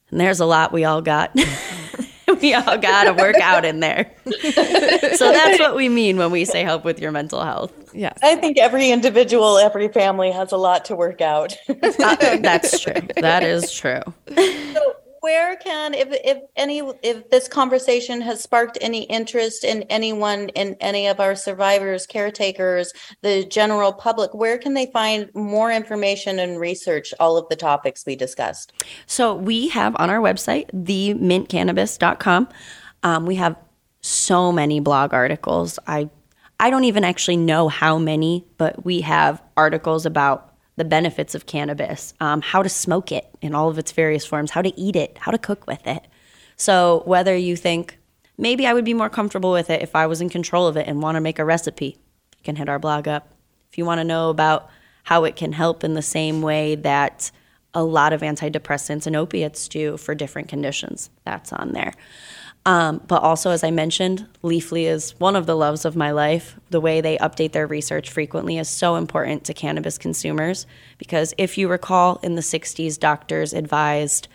And 0.09 0.19
there's 0.19 0.39
a 0.39 0.45
lot 0.45 0.71
we 0.71 0.85
all 0.85 1.01
got. 1.01 1.35
we 2.41 2.53
all 2.53 2.77
got 2.77 3.05
to 3.05 3.13
work 3.13 3.37
out 3.37 3.65
in 3.65 3.79
there. 3.79 4.11
so 4.25 5.31
that's 5.31 5.59
what 5.59 5.75
we 5.75 5.89
mean 5.89 6.17
when 6.17 6.31
we 6.31 6.45
say 6.45 6.63
help 6.63 6.83
with 6.83 6.99
your 6.99 7.11
mental 7.11 7.43
health. 7.43 7.73
yes. 7.93 8.17
I 8.21 8.35
think 8.35 8.57
every 8.57 8.91
individual, 8.91 9.57
every 9.57 9.87
family 9.87 10.31
has 10.31 10.51
a 10.51 10.57
lot 10.57 10.85
to 10.85 10.95
work 10.95 11.21
out. 11.21 11.57
Uh, 11.67 12.37
that's 12.37 12.79
true. 12.79 13.01
That 13.17 13.43
is 13.43 13.71
true. 13.71 14.01
So 14.75 14.95
where 15.25 15.55
can 15.55 15.93
if 15.93 16.09
if 16.23 16.39
any 16.55 16.79
if 17.01 17.29
this 17.29 17.47
conversation 17.47 18.21
has 18.21 18.41
sparked 18.41 18.77
any 18.81 19.03
interest 19.03 19.63
in 19.63 19.83
anyone 19.83 20.49
in 20.49 20.75
any 20.79 21.07
of 21.07 21.19
our 21.19 21.35
survivors 21.35 22.05
caretakers 22.05 22.93
the 23.21 23.43
general 23.45 23.91
public 23.91 24.33
where 24.33 24.57
can 24.57 24.73
they 24.73 24.87
find 24.99 25.29
more 25.33 25.71
information 25.71 26.39
and 26.39 26.59
research 26.59 27.13
all 27.19 27.37
of 27.37 27.45
the 27.49 27.55
topics 27.55 28.05
we 28.05 28.15
discussed 28.15 28.73
So 29.07 29.33
we 29.33 29.69
have 29.69 29.95
on 29.97 30.09
our 30.09 30.19
website, 30.19 30.69
themintcannabis.com, 30.71 32.49
um, 33.03 33.25
we 33.25 33.35
have 33.35 33.55
so 34.01 34.51
many 34.51 34.79
blog 34.79 35.13
articles. 35.13 35.79
I 35.87 36.09
I 36.59 36.69
don't 36.69 36.85
even 36.85 37.03
actually 37.03 37.37
know 37.37 37.67
how 37.67 37.97
many, 37.97 38.45
but 38.57 38.85
we 38.85 39.01
have 39.01 39.41
articles 39.57 40.05
about 40.05 40.54
the 40.75 40.85
benefits 40.85 41.35
of 41.35 41.45
cannabis, 41.45 42.13
um, 42.19 42.41
how 42.41 42.61
to 42.61 42.69
smoke 42.69 43.11
it 43.11 43.27
in 43.41 43.55
all 43.55 43.69
of 43.69 43.77
its 43.77 43.91
various 43.91 44.25
forms, 44.25 44.51
how 44.51 44.61
to 44.61 44.77
eat 44.79 44.95
it, 44.95 45.17
how 45.19 45.31
to 45.31 45.37
cook 45.37 45.65
with 45.67 45.85
it. 45.87 46.05
So 46.57 47.03
whether 47.05 47.35
you 47.35 47.55
think 47.55 47.97
maybe 48.37 48.67
I 48.67 48.73
would 48.73 48.85
be 48.85 48.93
more 48.93 49.09
comfortable 49.09 49.51
with 49.51 49.69
it 49.69 49.81
if 49.81 49.95
I 49.95 50.07
was 50.07 50.21
in 50.21 50.29
control 50.29 50.67
of 50.67 50.77
it 50.77 50.87
and 50.87 51.01
want 51.01 51.15
to 51.15 51.21
make 51.21 51.39
a 51.39 51.45
recipe, 51.45 51.97
you 52.37 52.43
can 52.43 52.55
hit 52.55 52.69
our 52.69 52.79
blog 52.79 53.07
up. 53.07 53.33
If 53.71 53.77
you 53.77 53.85
want 53.85 53.99
to 53.99 54.03
know 54.03 54.29
about 54.29 54.69
how 55.03 55.23
it 55.23 55.35
can 55.35 55.53
help 55.53 55.83
in 55.83 55.93
the 55.93 56.01
same 56.01 56.41
way 56.41 56.75
that 56.75 57.31
a 57.73 57.83
lot 57.83 58.13
of 58.13 58.21
antidepressants 58.21 59.05
and 59.05 59.15
opiates 59.15 59.67
do 59.67 59.97
for 59.97 60.15
different 60.15 60.47
conditions, 60.47 61.09
that's 61.25 61.51
on 61.53 61.73
there. 61.73 61.93
Um, 62.67 62.99
but 63.07 63.21
also, 63.21 63.51
as 63.51 63.63
I 63.63 63.69
mentioned, 63.69 64.25
Leafly 64.43 64.85
is 64.85 65.11
one 65.19 65.35
of 65.35 65.45
the 65.45 65.55
loves 65.55 65.85
of 65.85 65.95
my 65.95 66.11
life. 66.11 66.59
The 66.71 66.81
way 66.81 66.99
they 66.99 67.17
update 67.17 67.51
their 67.51 67.67
research 67.67 68.09
frequently 68.09 68.57
is 68.57 68.67
so 68.67 68.95
important 68.95 69.43
to 69.45 69.53
cannabis 69.53 69.99
consumers 69.99 70.65
because 70.97 71.33
if 71.37 71.59
you 71.59 71.67
recall, 71.67 72.19
in 72.23 72.33
the 72.33 72.41
60s, 72.41 72.99
doctors 72.99 73.53
advised 73.53 74.27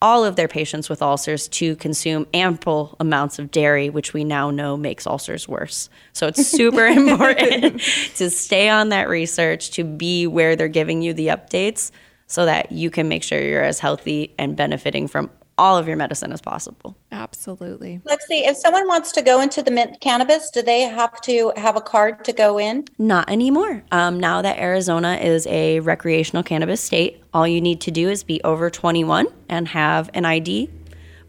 all 0.00 0.24
of 0.24 0.34
their 0.34 0.48
patients 0.48 0.88
with 0.88 1.00
ulcers 1.00 1.46
to 1.46 1.76
consume 1.76 2.26
ample 2.34 2.96
amounts 3.00 3.38
of 3.38 3.50
dairy, 3.50 3.88
which 3.88 4.12
we 4.12 4.24
now 4.24 4.50
know 4.50 4.76
makes 4.76 5.06
ulcers 5.06 5.48
worse. 5.48 5.88
So 6.12 6.26
it's 6.28 6.46
super 6.46 6.86
important 6.86 7.80
to 8.16 8.30
stay 8.30 8.68
on 8.68 8.90
that 8.90 9.08
research, 9.08 9.70
to 9.72 9.84
be 9.84 10.26
where 10.26 10.54
they're 10.54 10.68
giving 10.68 11.02
you 11.02 11.14
the 11.14 11.28
updates 11.28 11.90
so 12.26 12.46
that 12.46 12.72
you 12.72 12.90
can 12.90 13.08
make 13.08 13.22
sure 13.22 13.40
you're 13.40 13.62
as 13.62 13.78
healthy 13.78 14.34
and 14.38 14.56
benefiting 14.56 15.06
from 15.06 15.30
all 15.62 15.78
of 15.78 15.86
your 15.86 15.96
medicine 15.96 16.32
as 16.32 16.40
possible. 16.40 16.96
Absolutely. 17.12 18.00
Lexie 18.04 18.48
if 18.48 18.56
someone 18.56 18.88
wants 18.88 19.12
to 19.12 19.22
go 19.22 19.40
into 19.40 19.62
the 19.62 19.70
mint 19.70 20.00
cannabis 20.00 20.50
do 20.50 20.60
they 20.60 20.80
have 20.80 21.20
to 21.20 21.52
have 21.56 21.76
a 21.76 21.80
card 21.80 22.24
to 22.24 22.32
go 22.32 22.58
in 22.58 22.84
Not 22.98 23.30
anymore. 23.30 23.84
Um, 23.92 24.18
now 24.18 24.42
that 24.42 24.58
Arizona 24.58 25.14
is 25.22 25.46
a 25.46 25.78
recreational 25.78 26.42
cannabis 26.42 26.80
state, 26.80 27.22
all 27.32 27.46
you 27.46 27.60
need 27.60 27.80
to 27.82 27.92
do 27.92 28.10
is 28.10 28.24
be 28.24 28.40
over 28.42 28.70
21 28.70 29.28
and 29.48 29.68
have 29.68 30.10
an 30.14 30.24
ID, 30.24 30.68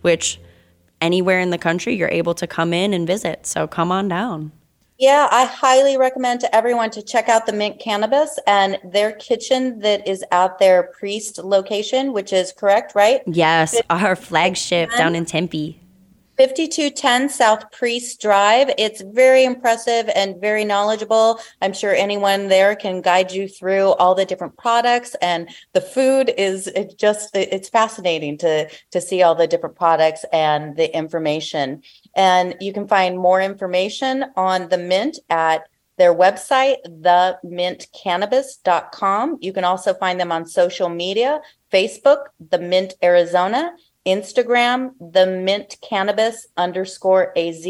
which 0.01 0.39
anywhere 0.99 1.39
in 1.39 1.51
the 1.51 1.59
country 1.59 1.95
you're 1.95 2.09
able 2.09 2.33
to 2.33 2.47
come 2.47 2.73
in 2.73 2.91
and 2.91 3.05
visit. 3.05 3.45
So 3.45 3.67
come 3.67 3.91
on 3.91 4.07
down. 4.07 4.51
Yeah, 5.03 5.27
I 5.31 5.43
highly 5.43 5.97
recommend 5.97 6.39
to 6.39 6.55
everyone 6.55 6.89
to 6.91 7.01
check 7.01 7.27
out 7.27 7.45
the 7.45 7.51
Mint 7.51 7.77
Cannabis 7.77 8.39
and 8.47 8.79
their 8.85 9.11
kitchen 9.11 9.79
that 9.79 10.07
is 10.07 10.23
at 10.31 10.59
their 10.59 10.83
Priest 10.97 11.39
location, 11.39 12.13
which 12.13 12.31
is 12.31 12.53
correct, 12.53 12.95
right? 12.95 13.21
Yes, 13.27 13.81
our 13.89 14.15
flagship 14.15 14.91
down 14.97 15.13
in 15.13 15.25
Tempe. 15.25 15.82
5210 16.43 17.29
South 17.29 17.71
Priest 17.71 18.19
Drive. 18.19 18.69
It's 18.77 18.99
very 18.99 19.45
impressive 19.45 20.09
and 20.13 20.41
very 20.41 20.65
knowledgeable. 20.65 21.39
I'm 21.61 21.71
sure 21.71 21.95
anyone 21.95 22.49
there 22.49 22.75
can 22.75 22.99
guide 22.99 23.31
you 23.31 23.47
through 23.47 23.93
all 23.93 24.13
the 24.13 24.25
different 24.25 24.57
products 24.57 25.15
and 25.21 25.47
the 25.71 25.79
food 25.79 26.33
is 26.37 26.67
it 26.67 26.97
just 26.97 27.33
it's 27.33 27.69
fascinating 27.69 28.37
to 28.39 28.69
to 28.91 28.99
see 28.99 29.23
all 29.23 29.35
the 29.35 29.47
different 29.47 29.77
products 29.77 30.25
and 30.33 30.75
the 30.75 30.93
information. 30.93 31.81
And 32.13 32.57
you 32.59 32.73
can 32.73 32.89
find 32.89 33.17
more 33.17 33.39
information 33.39 34.25
on 34.35 34.67
the 34.67 34.77
Mint 34.77 35.19
at 35.29 35.69
their 35.97 36.13
website, 36.13 36.75
themintcannabis.com. 36.85 39.37
You 39.39 39.53
can 39.53 39.63
also 39.63 39.93
find 39.93 40.19
them 40.19 40.33
on 40.33 40.45
social 40.45 40.89
media, 40.89 41.39
Facebook, 41.71 42.25
The 42.49 42.59
Mint 42.59 42.95
Arizona, 43.01 43.77
Instagram, 44.05 44.91
the 44.99 45.25
mint 45.25 45.77
cannabis 45.81 46.47
underscore 46.57 47.37
AZ, 47.37 47.65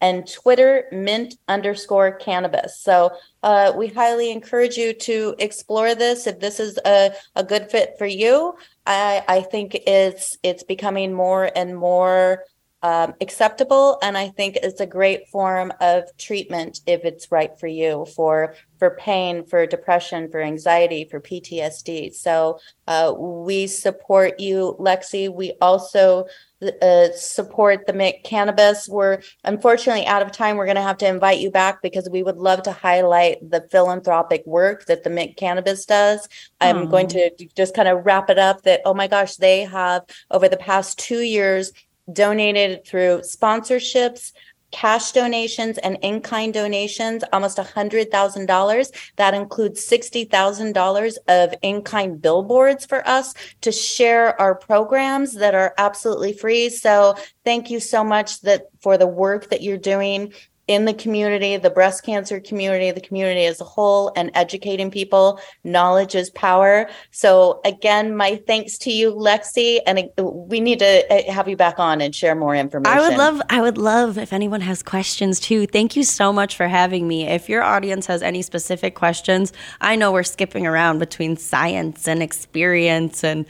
and 0.00 0.30
Twitter, 0.30 0.86
mint 0.90 1.34
underscore 1.46 2.12
cannabis. 2.12 2.80
So 2.80 3.12
uh, 3.42 3.72
we 3.76 3.88
highly 3.88 4.32
encourage 4.32 4.76
you 4.76 4.92
to 4.92 5.36
explore 5.38 5.94
this. 5.94 6.26
If 6.26 6.40
this 6.40 6.58
is 6.58 6.78
a, 6.84 7.12
a 7.36 7.44
good 7.44 7.70
fit 7.70 7.94
for 7.96 8.06
you, 8.06 8.56
I, 8.86 9.22
I 9.28 9.40
think 9.42 9.76
it's 9.86 10.36
it's 10.42 10.64
becoming 10.64 11.12
more 11.12 11.50
and 11.54 11.76
more 11.76 12.44
um, 12.82 13.14
acceptable, 13.20 13.98
and 14.02 14.16
I 14.16 14.28
think 14.28 14.56
it's 14.56 14.80
a 14.80 14.86
great 14.86 15.28
form 15.28 15.72
of 15.80 16.04
treatment 16.16 16.80
if 16.86 17.04
it's 17.04 17.32
right 17.32 17.58
for 17.58 17.66
you 17.66 18.06
for 18.14 18.54
for 18.78 18.90
pain, 18.90 19.44
for 19.44 19.66
depression, 19.66 20.30
for 20.30 20.40
anxiety, 20.40 21.04
for 21.04 21.20
PTSD. 21.20 22.14
So 22.14 22.60
uh, 22.86 23.12
we 23.16 23.66
support 23.66 24.38
you, 24.38 24.76
Lexie. 24.78 25.32
We 25.32 25.54
also 25.60 26.26
uh, 26.62 27.08
support 27.14 27.86
the 27.86 27.92
Mint 27.92 28.16
Cannabis. 28.24 28.88
We're 28.88 29.20
unfortunately 29.44 30.06
out 30.06 30.22
of 30.22 30.32
time. 30.32 30.56
We're 30.56 30.66
going 30.66 30.76
to 30.76 30.82
have 30.82 30.98
to 30.98 31.08
invite 31.08 31.38
you 31.38 31.50
back 31.50 31.82
because 31.82 32.08
we 32.10 32.22
would 32.22 32.36
love 32.36 32.62
to 32.64 32.72
highlight 32.72 33.38
the 33.48 33.66
philanthropic 33.70 34.44
work 34.46 34.86
that 34.86 35.04
the 35.04 35.10
Mint 35.10 35.36
Cannabis 35.36 35.84
does. 35.84 36.28
I'm 36.60 36.78
Aw. 36.78 36.86
going 36.86 37.08
to 37.08 37.30
just 37.56 37.74
kind 37.74 37.88
of 37.88 38.04
wrap 38.04 38.30
it 38.30 38.38
up 38.38 38.62
that, 38.62 38.80
oh 38.84 38.94
my 38.94 39.06
gosh, 39.06 39.36
they 39.36 39.62
have 39.62 40.02
over 40.30 40.48
the 40.48 40.56
past 40.56 40.98
two 40.98 41.20
years 41.20 41.72
donated 42.12 42.84
through 42.84 43.20
sponsorships, 43.20 44.32
cash 44.70 45.12
donations, 45.12 45.78
and 45.78 45.96
in 46.02 46.20
kind 46.20 46.52
donations, 46.52 47.24
almost 47.32 47.58
$100,000. 47.58 49.10
That 49.16 49.34
includes 49.34 49.86
$60,000 49.88 51.16
of 51.28 51.54
in 51.62 51.82
kind 51.82 52.20
billboards 52.20 52.84
for 52.84 53.06
us 53.08 53.34
to 53.62 53.72
share 53.72 54.38
our 54.40 54.54
programs 54.54 55.34
that 55.34 55.54
are 55.54 55.74
absolutely 55.78 56.34
free. 56.34 56.68
So 56.68 57.16
thank 57.44 57.70
you 57.70 57.80
so 57.80 58.04
much 58.04 58.42
that 58.42 58.66
for 58.80 58.98
the 58.98 59.06
work 59.06 59.50
that 59.50 59.62
you're 59.62 59.78
doing 59.78 60.32
in 60.68 60.84
the 60.84 60.94
community, 60.94 61.56
the 61.56 61.70
breast 61.70 62.04
cancer 62.04 62.38
community, 62.38 62.90
the 62.90 63.00
community 63.00 63.46
as 63.46 63.60
a 63.60 63.64
whole, 63.64 64.12
and 64.14 64.30
educating 64.34 64.90
people. 64.90 65.40
Knowledge 65.64 66.14
is 66.14 66.30
power. 66.30 66.88
So, 67.10 67.60
again, 67.64 68.14
my 68.14 68.36
thanks 68.46 68.76
to 68.78 68.92
you, 68.92 69.12
Lexie. 69.12 69.80
And 69.86 70.08
we 70.18 70.60
need 70.60 70.78
to 70.80 71.12
uh, 71.12 71.32
have 71.32 71.48
you 71.48 71.56
back 71.56 71.78
on 71.78 72.00
and 72.02 72.14
share 72.14 72.34
more 72.34 72.54
information. 72.54 72.98
I 72.98 73.08
would 73.08 73.16
love 73.18 73.42
I 73.48 73.62
would 73.62 73.78
love 73.78 74.18
if 74.18 74.32
anyone 74.32 74.60
has 74.60 74.82
questions 74.82 75.40
too. 75.40 75.66
Thank 75.66 75.96
you 75.96 76.04
so 76.04 76.32
much 76.32 76.54
for 76.54 76.68
having 76.68 77.08
me. 77.08 77.26
If 77.26 77.48
your 77.48 77.62
audience 77.62 78.06
has 78.06 78.22
any 78.22 78.42
specific 78.42 78.94
questions, 78.94 79.52
I 79.80 79.96
know 79.96 80.12
we're 80.12 80.22
skipping 80.22 80.66
around 80.66 80.98
between 80.98 81.36
science 81.36 82.06
and 82.06 82.22
experience 82.22 83.24
and 83.24 83.46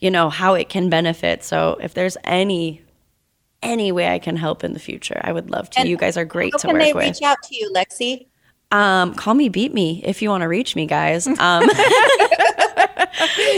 you 0.00 0.10
know 0.10 0.28
how 0.28 0.54
it 0.54 0.68
can 0.68 0.90
benefit. 0.90 1.44
So 1.44 1.78
if 1.80 1.94
there's 1.94 2.16
any 2.24 2.82
any 3.62 3.92
way 3.92 4.08
I 4.08 4.18
can 4.18 4.36
help 4.36 4.64
in 4.64 4.72
the 4.72 4.78
future, 4.78 5.20
I 5.22 5.32
would 5.32 5.50
love 5.50 5.70
to. 5.70 5.80
And 5.80 5.88
you 5.88 5.96
guys 5.96 6.16
are 6.16 6.24
great 6.24 6.52
How 6.54 6.58
to 6.58 6.66
can 6.68 6.76
work 6.76 6.82
they 6.84 6.92
with. 6.92 7.04
reach 7.04 7.22
out 7.22 7.38
to 7.44 7.56
you, 7.56 7.72
Lexie? 7.74 8.26
Um, 8.70 9.14
call 9.14 9.34
me, 9.34 9.48
beat 9.48 9.72
me 9.72 10.02
if 10.04 10.20
you 10.20 10.28
want 10.28 10.42
to 10.42 10.48
reach 10.48 10.76
me, 10.76 10.86
guys. 10.86 11.26
Um, 11.38 11.68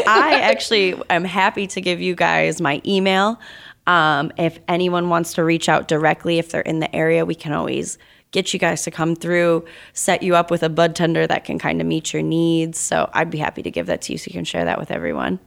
I 0.06 0.40
actually 0.42 1.00
am 1.10 1.24
happy 1.24 1.66
to 1.68 1.80
give 1.80 2.00
you 2.00 2.14
guys 2.14 2.60
my 2.60 2.80
email. 2.86 3.38
Um, 3.86 4.32
if 4.36 4.58
anyone 4.68 5.08
wants 5.08 5.34
to 5.34 5.44
reach 5.44 5.68
out 5.68 5.88
directly, 5.88 6.38
if 6.38 6.50
they're 6.50 6.60
in 6.60 6.78
the 6.80 6.94
area, 6.94 7.24
we 7.24 7.34
can 7.34 7.52
always 7.52 7.98
get 8.30 8.52
you 8.52 8.58
guys 8.60 8.82
to 8.84 8.90
come 8.90 9.16
through, 9.16 9.64
set 9.92 10.22
you 10.22 10.36
up 10.36 10.50
with 10.50 10.62
a 10.62 10.68
bud 10.68 10.94
tender 10.94 11.26
that 11.26 11.44
can 11.44 11.58
kind 11.58 11.80
of 11.80 11.86
meet 11.86 12.12
your 12.12 12.22
needs. 12.22 12.78
So 12.78 13.10
I'd 13.12 13.30
be 13.30 13.38
happy 13.38 13.62
to 13.62 13.70
give 13.70 13.86
that 13.86 14.02
to 14.02 14.12
you 14.12 14.18
so 14.18 14.28
you 14.28 14.32
can 14.32 14.44
share 14.44 14.64
that 14.64 14.78
with 14.78 14.90
everyone. 14.90 15.40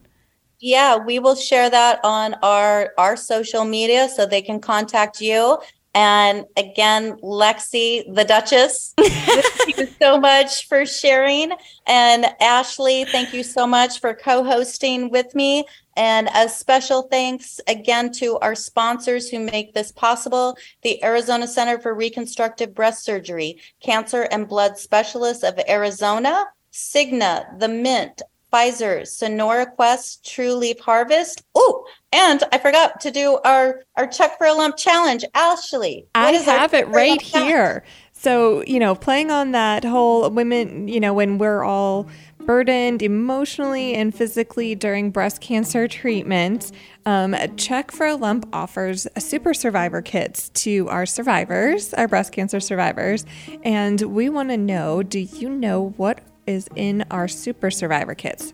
Yeah, 0.65 0.95
we 0.95 1.19
will 1.19 1.35
share 1.35 1.69
that 1.69 1.99
on 2.05 2.35
our 2.35 2.93
our 2.97 3.17
social 3.17 3.65
media 3.65 4.07
so 4.07 4.25
they 4.25 4.41
can 4.41 4.61
contact 4.61 5.19
you. 5.19 5.57
And 5.93 6.45
again, 6.55 7.17
Lexie, 7.21 8.05
the 8.15 8.23
Duchess, 8.23 8.93
thank 8.97 9.77
you 9.77 9.87
so 10.01 10.17
much 10.17 10.69
for 10.69 10.85
sharing. 10.85 11.51
And 11.85 12.27
Ashley, 12.39 13.03
thank 13.03 13.33
you 13.33 13.43
so 13.43 13.67
much 13.67 13.99
for 13.99 14.13
co 14.13 14.41
hosting 14.41 15.09
with 15.09 15.35
me. 15.35 15.65
And 15.97 16.29
a 16.33 16.47
special 16.47 17.09
thanks 17.11 17.59
again 17.67 18.13
to 18.13 18.39
our 18.39 18.55
sponsors 18.55 19.29
who 19.29 19.39
make 19.39 19.73
this 19.73 19.91
possible 19.91 20.55
the 20.81 21.03
Arizona 21.03 21.45
Center 21.45 21.77
for 21.77 21.93
Reconstructive 21.93 22.73
Breast 22.73 23.03
Surgery, 23.03 23.59
Cancer 23.81 24.29
and 24.31 24.47
Blood 24.47 24.77
Specialists 24.77 25.43
of 25.43 25.59
Arizona, 25.67 26.45
Cigna, 26.71 27.59
The 27.59 27.67
Mint, 27.67 28.21
Pfizer, 28.53 29.07
Sonora 29.07 29.65
Quest, 29.65 30.25
True 30.25 30.53
Leaf 30.53 30.79
Harvest. 30.79 31.43
Oh, 31.55 31.85
and 32.11 32.43
I 32.51 32.59
forgot 32.59 33.01
to 33.01 33.11
do 33.11 33.39
our 33.43 33.81
our 33.97 34.05
check 34.05 34.37
for 34.37 34.45
a 34.45 34.53
lump 34.53 34.77
challenge. 34.77 35.25
Ashley, 35.33 36.05
I 36.13 36.33
have 36.33 36.73
it 36.73 36.87
right 36.89 37.21
here. 37.21 37.83
So, 38.11 38.63
you 38.65 38.79
know, 38.79 38.95
playing 38.95 39.31
on 39.31 39.51
that 39.51 39.83
whole 39.83 40.29
women, 40.29 40.87
you 40.87 40.99
know, 40.99 41.13
when 41.13 41.39
we're 41.39 41.63
all 41.63 42.07
burdened 42.45 43.01
emotionally 43.01 43.95
and 43.95 44.13
physically 44.13 44.75
during 44.75 45.09
breast 45.11 45.41
cancer 45.41 45.87
treatment, 45.87 46.71
um, 47.05 47.35
Check 47.57 47.91
for 47.91 48.05
a 48.05 48.15
Lump 48.15 48.47
offers 48.53 49.07
a 49.15 49.21
super 49.21 49.53
survivor 49.53 50.01
kits 50.01 50.49
to 50.49 50.87
our 50.89 51.05
survivors, 51.05 51.93
our 51.95 52.07
breast 52.07 52.31
cancer 52.31 52.59
survivors. 52.59 53.25
And 53.63 53.99
we 54.01 54.29
want 54.29 54.49
to 54.49 54.57
know 54.57 55.03
do 55.03 55.19
you 55.19 55.49
know 55.49 55.93
what 55.97 56.21
is 56.45 56.67
in 56.75 57.05
our 57.11 57.27
super 57.27 57.71
survivor 57.71 58.15
kits? 58.15 58.53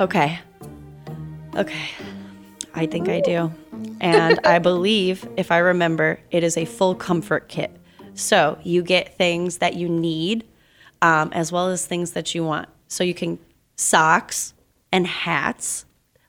Okay. 0.00 0.38
Okay. 1.56 1.90
I 2.74 2.86
think 2.86 3.08
I 3.08 3.20
do. 3.20 3.52
And 4.00 4.38
I 4.44 4.58
believe, 4.70 5.28
if 5.36 5.50
I 5.50 5.58
remember, 5.58 6.20
it 6.30 6.44
is 6.44 6.56
a 6.56 6.64
full 6.64 6.94
comfort 6.94 7.48
kit. 7.48 7.76
So 8.14 8.58
you 8.62 8.82
get 8.82 9.16
things 9.16 9.58
that 9.58 9.74
you 9.74 9.88
need 9.88 10.44
um, 11.02 11.32
as 11.32 11.50
well 11.50 11.68
as 11.68 11.86
things 11.86 12.12
that 12.12 12.34
you 12.34 12.44
want. 12.44 12.68
So 12.88 13.04
you 13.04 13.14
can 13.14 13.38
socks 13.76 14.54
and 14.92 15.06
hats, 15.06 15.86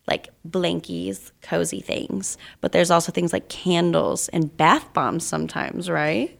like 0.07 0.29
blankies, 0.47 1.31
cozy 1.41 1.81
things. 1.81 2.37
But 2.61 2.71
there's 2.71 2.91
also 2.91 3.11
things 3.11 3.33
like 3.33 3.49
candles 3.49 4.29
and 4.29 4.55
bath 4.55 4.93
bombs 4.93 5.25
sometimes, 5.25 5.89
right? 5.89 6.37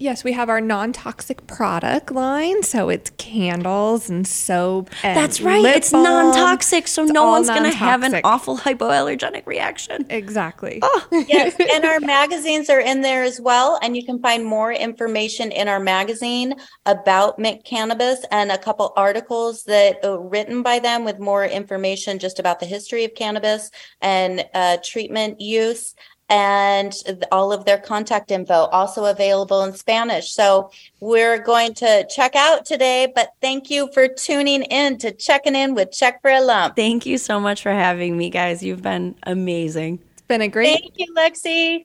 Yes, 0.00 0.22
we 0.22 0.32
have 0.32 0.48
our 0.48 0.60
non-toxic 0.60 1.48
product 1.48 2.12
line, 2.12 2.62
so 2.62 2.88
it's 2.88 3.10
candles 3.18 4.08
and 4.08 4.24
soap. 4.24 4.90
And 5.02 5.16
That's 5.16 5.40
right. 5.40 5.64
It's 5.64 5.90
balm. 5.90 6.04
non-toxic, 6.04 6.86
so 6.86 7.02
It's 7.02 7.10
no 7.10 7.26
one's 7.26 7.48
going 7.48 7.68
to 7.68 7.76
have 7.76 8.04
an 8.04 8.20
awful 8.22 8.56
hypoallergenic 8.58 9.44
reaction. 9.44 10.06
Exactly. 10.08 10.80
yes, 11.10 11.56
and 11.74 11.84
our 11.84 11.98
magazines 12.16 12.70
are 12.70 12.78
in 12.78 13.00
there 13.00 13.24
as 13.24 13.40
well. 13.40 13.76
And 13.82 13.96
you 13.96 14.04
can 14.04 14.20
find 14.20 14.44
more 14.44 14.72
information 14.72 15.50
in 15.50 15.66
our 15.66 15.80
magazine 15.80 16.54
about 16.86 17.40
mint 17.40 17.64
cannabis 17.64 18.24
and 18.30 18.52
a 18.52 18.58
couple 18.58 18.92
articles 18.94 19.64
that 19.64 20.04
are 20.04 20.20
written 20.20 20.62
by 20.62 20.78
them 20.78 21.04
with 21.04 21.18
more 21.18 21.44
information 21.44 22.20
just 22.20 22.38
about 22.38 22.60
the 22.60 22.66
history 22.66 23.04
of 23.04 23.16
cannabis 23.16 23.72
and 24.00 24.46
uh, 24.54 24.76
treatment 24.84 25.40
use. 25.40 25.96
And 26.30 26.92
all 27.32 27.52
of 27.52 27.64
their 27.64 27.78
contact 27.78 28.30
info 28.30 28.66
also 28.66 29.06
available 29.06 29.62
in 29.62 29.72
Spanish. 29.72 30.30
So 30.30 30.70
we're 31.00 31.38
going 31.38 31.72
to 31.74 32.06
check 32.14 32.36
out 32.36 32.66
today, 32.66 33.10
but 33.14 33.30
thank 33.40 33.70
you 33.70 33.90
for 33.94 34.08
tuning 34.08 34.62
in 34.64 34.98
to 34.98 35.12
checking 35.12 35.56
in 35.56 35.74
with 35.74 35.90
Check 35.90 36.20
for 36.20 36.30
a 36.30 36.40
Lump. 36.40 36.76
Thank 36.76 37.06
you 37.06 37.16
so 37.16 37.40
much 37.40 37.62
for 37.62 37.72
having 37.72 38.16
me, 38.16 38.28
guys. 38.28 38.62
You've 38.62 38.82
been 38.82 39.14
amazing. 39.22 40.00
It's 40.12 40.22
been 40.22 40.42
a 40.42 40.48
great 40.48 40.80
Thank 40.80 40.94
you, 40.96 41.14
Lexie. 41.16 41.84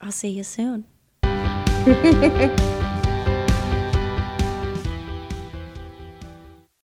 I'll 0.00 0.12
see 0.12 0.30
you 0.30 0.42
soon. 0.42 0.84